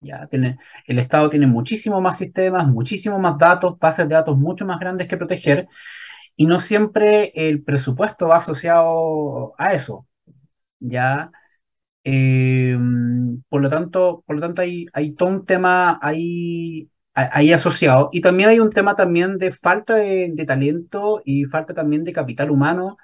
[0.00, 4.78] Ya, el Estado tiene muchísimo más sistemas, muchísimo más datos, bases de datos mucho más
[4.78, 5.68] grandes que proteger,
[6.36, 10.06] y no siempre el presupuesto va asociado a eso,
[10.80, 11.30] ¿ya?
[12.04, 12.78] Eh,
[13.48, 18.20] por lo tanto, por lo tanto hay, hay todo un tema ahí, ahí asociado y
[18.20, 22.98] también hay un tema también de falta de, talento y falta también de capital humano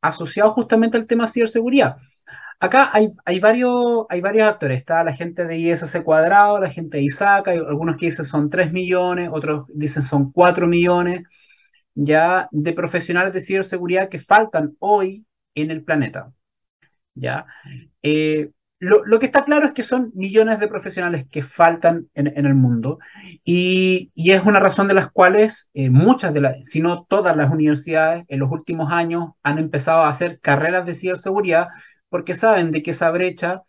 [0.00, 1.98] asociado justamente al tema de ciberseguridad.
[2.60, 6.98] Acá hay, hay, varios, hay varios actores, está la gente de ISC cuadrado, la gente
[6.98, 11.24] de ISAC, hay algunos que dicen son 3 millones, otros dicen son 4 millones
[11.96, 16.32] ya de profesionales de ciberseguridad que faltan hoy en el planeta.
[17.14, 17.46] ¿ya?
[18.02, 22.54] Eh, lo, que está claro es que son millones de profesionales que faltan en, el
[22.54, 22.98] mundo
[23.42, 27.50] y, es una razón de las cuales eh, muchas de las, si no todas las
[27.50, 31.68] universidades en los últimos años han empezado a hacer carreras de ciberseguridad
[32.10, 33.62] porque saben de que esa brecha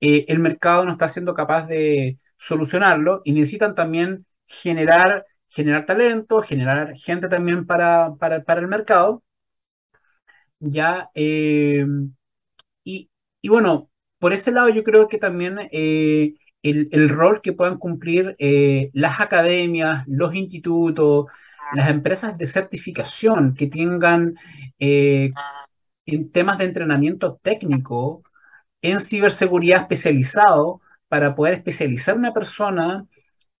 [0.00, 6.42] eh, el mercado no está siendo capaz de solucionarlo y necesitan también generar generar talento,
[6.42, 9.22] generar gente también para, para, el mercado.
[10.58, 11.86] Ya, eh,
[12.84, 13.08] y,
[13.48, 18.90] bueno, por ese lado yo creo que también eh, el, rol que puedan cumplir eh,
[18.94, 21.26] las academias, los institutos,
[21.74, 24.34] las empresas de certificación que tengan
[24.78, 25.32] en
[26.32, 28.22] temas de entrenamiento técnico
[28.82, 33.06] en ciberseguridad especializado para poder especializar una persona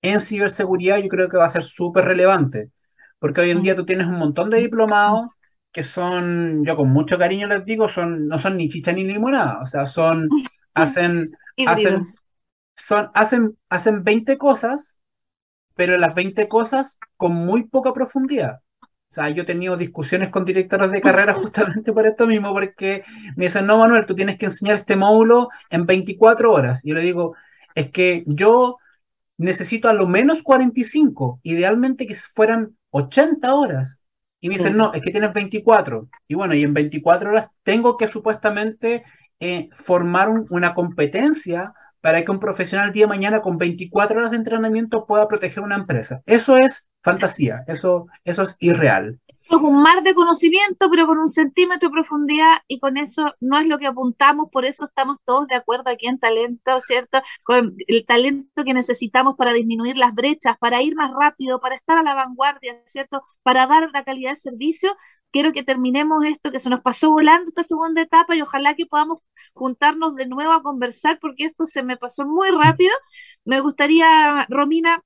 [0.04, 2.70] en ciberseguridad yo creo que va a ser súper relevante,
[3.18, 5.28] porque hoy en día tú tienes un montón de diplomados
[5.72, 9.60] que son, yo con mucho cariño les digo, son, no son ni chicha ni limonada,
[9.60, 10.28] o sea, son,
[10.74, 11.32] hacen,
[11.66, 12.02] hacen,
[12.76, 15.00] son, hacen, hacen 20 cosas,
[15.74, 18.60] pero las 20 cosas con muy poca profundidad.
[18.82, 23.04] O sea, yo he tenido discusiones con directores de carrera justamente por esto mismo, porque
[23.36, 26.82] me dicen, no, Manuel, tú tienes que enseñar este módulo en 24 horas.
[26.84, 27.34] Yo le digo,
[27.74, 28.78] es que yo
[29.36, 34.02] necesito a lo menos 45, idealmente que fueran 80 horas.
[34.40, 36.08] Y me dicen, no, es que tienes 24.
[36.28, 39.04] Y bueno, y en 24 horas tengo que supuestamente
[39.40, 44.36] eh, formar una competencia para que un profesional día de mañana con 24 horas de
[44.36, 46.20] entrenamiento pueda proteger una empresa.
[46.26, 49.18] Eso es fantasía, eso, eso es irreal.
[49.50, 53.58] Es un mar de conocimiento, pero con un centímetro de profundidad y con eso no
[53.58, 57.20] es lo que apuntamos, por eso estamos todos de acuerdo aquí en talento, ¿cierto?
[57.44, 61.98] Con el talento que necesitamos para disminuir las brechas, para ir más rápido, para estar
[61.98, 63.22] a la vanguardia, ¿cierto?
[63.42, 64.96] Para dar la calidad de servicio.
[65.30, 68.86] Quiero que terminemos esto, que se nos pasó volando esta segunda etapa y ojalá que
[68.86, 69.20] podamos
[69.52, 72.92] juntarnos de nuevo a conversar porque esto se me pasó muy rápido.
[73.44, 75.02] Me gustaría, Romina,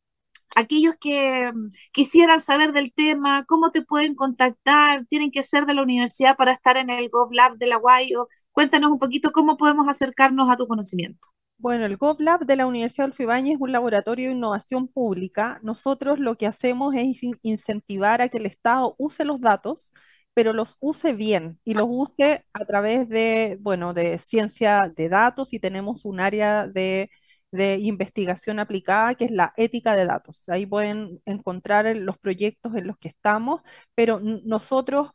[0.56, 5.74] aquellos que mm, quisieran saber del tema, cómo te pueden contactar, tienen que ser de
[5.74, 8.12] la universidad para estar en el GovLab de la UAI.
[8.52, 11.28] Cuéntanos un poquito cómo podemos acercarnos a tu conocimiento.
[11.58, 15.58] Bueno, el GovLab de la Universidad de Alfibañez es un laboratorio de innovación pública.
[15.62, 19.92] Nosotros lo que hacemos es incentivar a que el Estado use los datos,
[20.34, 25.52] pero los use bien y los use a través de, bueno, de ciencia de datos
[25.52, 27.10] y tenemos un área de
[27.50, 30.42] de investigación aplicada, que es la ética de datos.
[30.48, 33.62] Ahí pueden encontrar los proyectos en los que estamos,
[33.94, 35.10] pero nosotros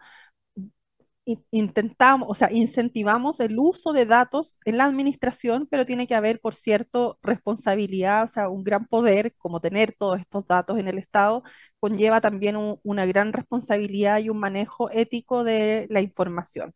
[1.51, 6.41] intentamos, o sea, incentivamos el uso de datos en la administración, pero tiene que haber,
[6.41, 10.97] por cierto, responsabilidad, o sea, un gran poder, como tener todos estos datos en el
[10.97, 11.43] Estado,
[11.79, 16.73] conlleva también una gran responsabilidad y un manejo ético de la información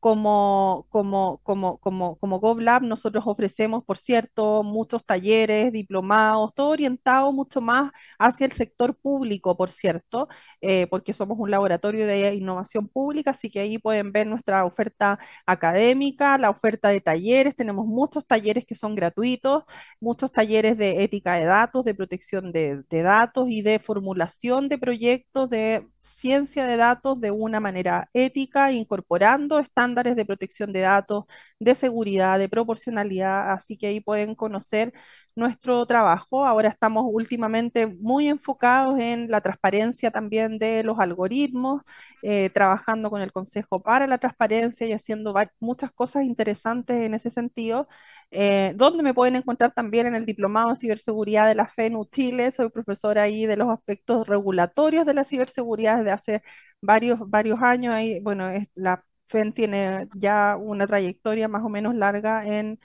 [0.00, 7.32] como, como, como, como, como GovLab nosotros ofrecemos, por cierto, muchos talleres, diplomados, todo orientado
[7.32, 10.28] mucho más hacia el sector público, por cierto,
[10.60, 15.18] eh, porque somos un laboratorio de innovación pública, así que ahí pueden ver nuestra oferta
[15.46, 19.64] académica, la oferta de talleres, tenemos muchos talleres que son gratuitos,
[20.00, 24.78] muchos talleres de ética de datos, de protección de, de datos y de formulación de
[24.78, 31.24] proyectos de ciencia de datos de una manera ética, incorporando estándares de protección de datos,
[31.58, 34.92] de seguridad, de proporcionalidad, así que ahí pueden conocer
[35.34, 36.44] nuestro trabajo.
[36.46, 41.82] Ahora estamos últimamente muy enfocados en la transparencia también de los algoritmos,
[42.22, 47.30] eh, trabajando con el Consejo para la Transparencia y haciendo muchas cosas interesantes en ese
[47.30, 47.88] sentido.
[48.32, 52.50] Eh, donde me pueden encontrar también en el Diplomado en Ciberseguridad de la FENU Chile.
[52.52, 56.42] Soy profesora ahí de los aspectos regulatorios de la ciberseguridad desde hace
[56.80, 57.92] varios, varios años.
[57.94, 62.78] Ahí, bueno, la FEN tiene ya una trayectoria más o menos larga en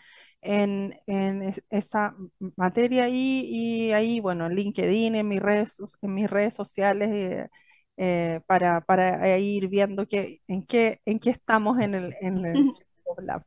[0.45, 2.15] en, esa
[2.55, 7.47] materia y, ahí, bueno, en LinkedIn, en mis redes, en mis redes sociales, eh,
[7.97, 12.53] eh, para, para, ir viendo que, en, qué, en qué estamos en el, en el
[13.17, 13.43] Lab.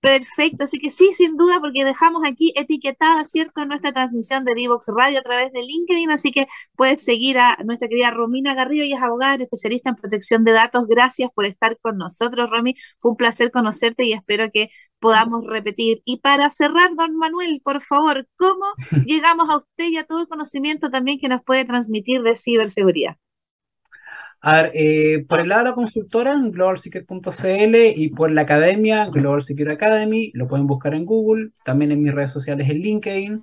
[0.00, 4.86] Perfecto, así que sí, sin duda, porque dejamos aquí etiquetada, ¿cierto?, nuestra transmisión de Divox
[4.96, 6.46] Radio a través de LinkedIn, así que
[6.76, 10.84] puedes seguir a nuestra querida Romina Garrido, y es abogada especialista en protección de datos.
[10.88, 12.76] Gracias por estar con nosotros, Romy.
[13.00, 14.70] Fue un placer conocerte y espero que
[15.00, 16.00] podamos repetir.
[16.04, 18.66] Y para cerrar, don Manuel, por favor, ¿cómo
[19.04, 23.16] llegamos a usted y a todo el conocimiento también que nos puede transmitir de ciberseguridad?
[24.40, 29.06] A ver, eh, por el lado de la consultora, en globalsecure.cl y por la academia,
[29.06, 33.42] Global Secure Academy, lo pueden buscar en Google, también en mis redes sociales en LinkedIn.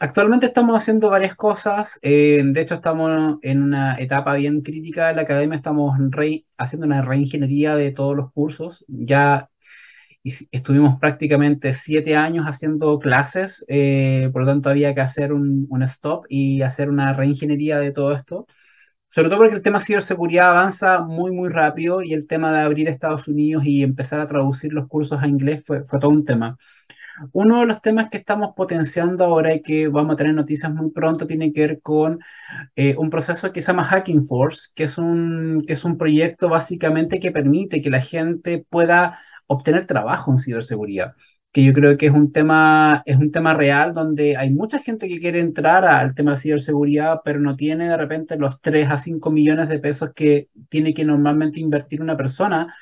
[0.00, 5.14] Actualmente estamos haciendo varias cosas, eh, de hecho estamos en una etapa bien crítica de
[5.14, 5.96] la academia, estamos
[6.56, 9.50] haciendo una reingeniería de todos los cursos, ya
[10.52, 16.26] estuvimos prácticamente siete años haciendo clases, eh, por lo tanto había que hacer un stop
[16.28, 18.46] y hacer una reingeniería de todo esto
[19.10, 22.88] sobre todo porque el tema ciberseguridad avanza muy, muy rápido y el tema de abrir
[22.88, 26.58] Estados Unidos y empezar a traducir los cursos a inglés fue, fue todo un tema.
[27.32, 30.90] Uno de los temas que estamos potenciando ahora y que vamos a tener noticias muy
[30.90, 32.20] pronto tiene que ver con
[32.76, 36.48] eh, un proceso que se llama Hacking Force, que es, un, que es un proyecto
[36.48, 41.14] básicamente que permite que la gente pueda obtener trabajo en ciberseguridad
[41.52, 45.08] que yo creo que es un tema, es un tema real donde hay mucha gente
[45.08, 48.98] que quiere entrar al tema de ciberseguridad, pero no tiene de repente los 3 a
[48.98, 52.74] 5 millones de pesos que tiene que normalmente invertir una persona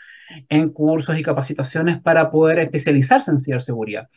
[0.48, 4.08] en cursos y capacitaciones para poder especializarse en ciberseguridad.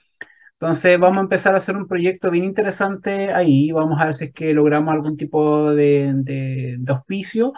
[0.54, 4.26] Entonces vamos a empezar a hacer un proyecto bien interesante ahí, vamos a ver si
[4.26, 7.54] es que logramos algún tipo de, de auspicio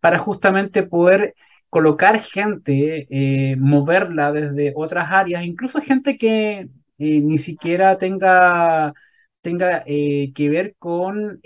[0.00, 1.34] para justamente poder
[1.70, 6.68] colocar gente, eh, moverla desde otras áreas, incluso gente que
[6.98, 8.92] eh, ni siquiera tenga,
[9.40, 11.40] tenga eh, que ver con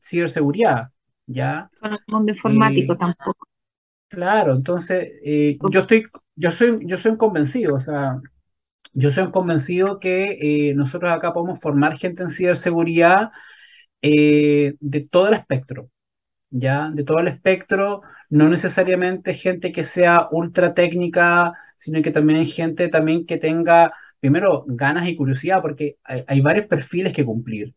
[0.00, 0.90] ciberseguridad,
[1.26, 1.70] ¿ya?
[1.80, 3.48] Con el mundo informático tampoco.
[4.08, 6.06] Claro, entonces yo estoy,
[6.36, 8.20] yo soy, yo soy un convencido, o sea,
[8.92, 13.30] yo soy un convencido que nosotros acá podemos formar gente en ciberseguridad
[14.00, 15.90] de todo el espectro
[16.50, 22.44] ya, de todo el espectro, no necesariamente gente que sea ultra técnica, sino que también
[22.46, 27.74] gente también que tenga, primero, ganas y curiosidad, porque hay, hay varios perfiles que cumplir.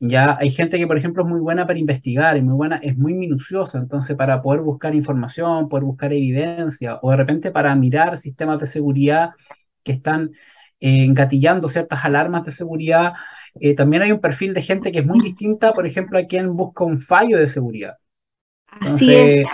[0.00, 2.96] Ya hay gente que, por ejemplo, es muy buena para investigar, y muy buena, es
[2.96, 8.18] muy minuciosa, entonces para poder buscar información, poder buscar evidencia, o de repente para mirar
[8.18, 9.30] sistemas de seguridad
[9.82, 10.32] que están
[10.80, 13.12] eh, engatillando ciertas alarmas de seguridad.
[13.60, 16.56] Eh, también hay un perfil de gente que es muy distinta, por ejemplo, a quien
[16.56, 17.94] busca un fallo de seguridad.
[18.66, 19.46] Así es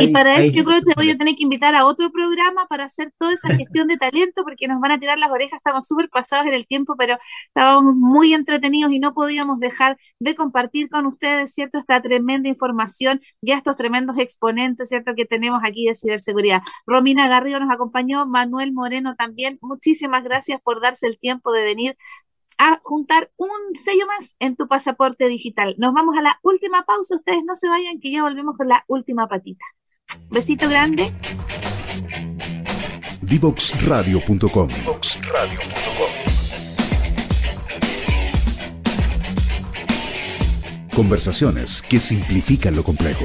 [0.00, 2.66] y para eso yo creo que te voy a tener que invitar a otro programa
[2.66, 5.86] para hacer toda esa gestión de talento, porque nos van a tirar las orejas, estamos
[5.86, 7.16] súper pasados en el tiempo, pero
[7.48, 11.78] estábamos muy entretenidos y no podíamos dejar de compartir con ustedes, ¿cierto?
[11.78, 15.14] Esta tremenda información y estos tremendos exponentes, ¿cierto?
[15.14, 16.62] Que tenemos aquí de ciberseguridad.
[16.86, 19.58] Romina Garrido nos acompañó, Manuel Moreno también.
[19.60, 21.96] Muchísimas gracias por darse el tiempo de venir
[22.58, 25.74] a juntar un sello más en tu pasaporte digital.
[25.78, 27.16] Nos vamos a la última pausa.
[27.16, 29.64] Ustedes no se vayan, que ya volvemos con la última patita.
[30.30, 31.12] Besito grande.
[33.22, 34.68] Divoxradio.com
[40.94, 43.24] Conversaciones que simplifican lo complejo.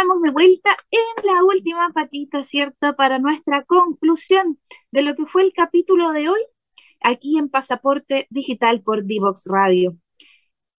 [0.00, 2.96] Estamos de vuelta en la última patita, ¿cierto?
[2.96, 4.58] Para nuestra conclusión
[4.90, 6.40] de lo que fue el capítulo de hoy,
[7.02, 9.98] aquí en Pasaporte Digital por Divox Radio.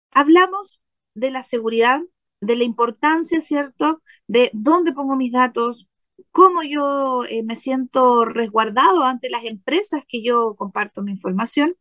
[0.09, 0.81] Hablamos
[1.13, 2.01] de la seguridad,
[2.41, 4.01] de la importancia, ¿cierto?
[4.25, 5.87] De dónde pongo mis datos,
[6.31, 11.75] cómo yo eh, me siento resguardado ante las empresas que yo comparto mi información,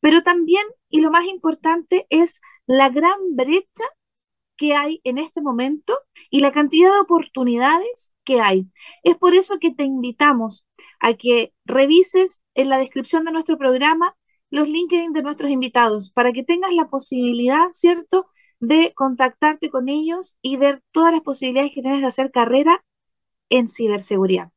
[0.00, 3.84] pero también, y lo más importante, es la gran brecha
[4.56, 5.98] que hay en este momento
[6.30, 8.66] y la cantidad de oportunidades que hay.
[9.02, 10.66] Es por eso que te invitamos
[11.00, 14.16] a que revises en la descripción de nuestro programa
[14.50, 18.26] los LinkedIn de nuestros invitados para que tengas la posibilidad, ¿cierto?,
[18.60, 22.84] de contactarte con ellos y ver todas las posibilidades que tienes de hacer carrera
[23.48, 24.50] en ciberseguridad.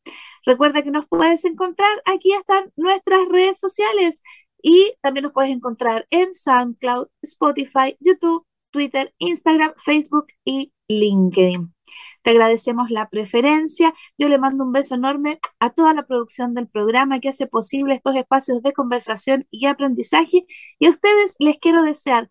[0.45, 4.21] Recuerda que nos puedes encontrar, aquí están nuestras redes sociales
[4.61, 11.73] y también nos puedes encontrar en SoundCloud, Spotify, YouTube, Twitter, Instagram, Facebook y LinkedIn.
[12.23, 13.93] Te agradecemos la preferencia.
[14.17, 17.93] Yo le mando un beso enorme a toda la producción del programa que hace posible
[17.93, 20.45] estos espacios de conversación y aprendizaje.
[20.77, 22.29] Y a ustedes les quiero desear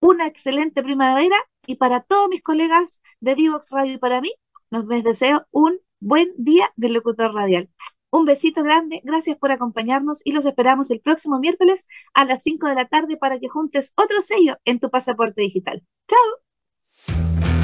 [0.00, 1.36] una excelente primavera
[1.66, 4.32] y para todos mis colegas de Divox Radio y para mí,
[4.70, 7.68] nos deseo un buen día del locutor radial.
[8.14, 12.68] Un besito grande, gracias por acompañarnos y los esperamos el próximo miércoles a las 5
[12.68, 15.82] de la tarde para que juntes otro sello en tu pasaporte digital.
[16.06, 17.61] ¡Chao!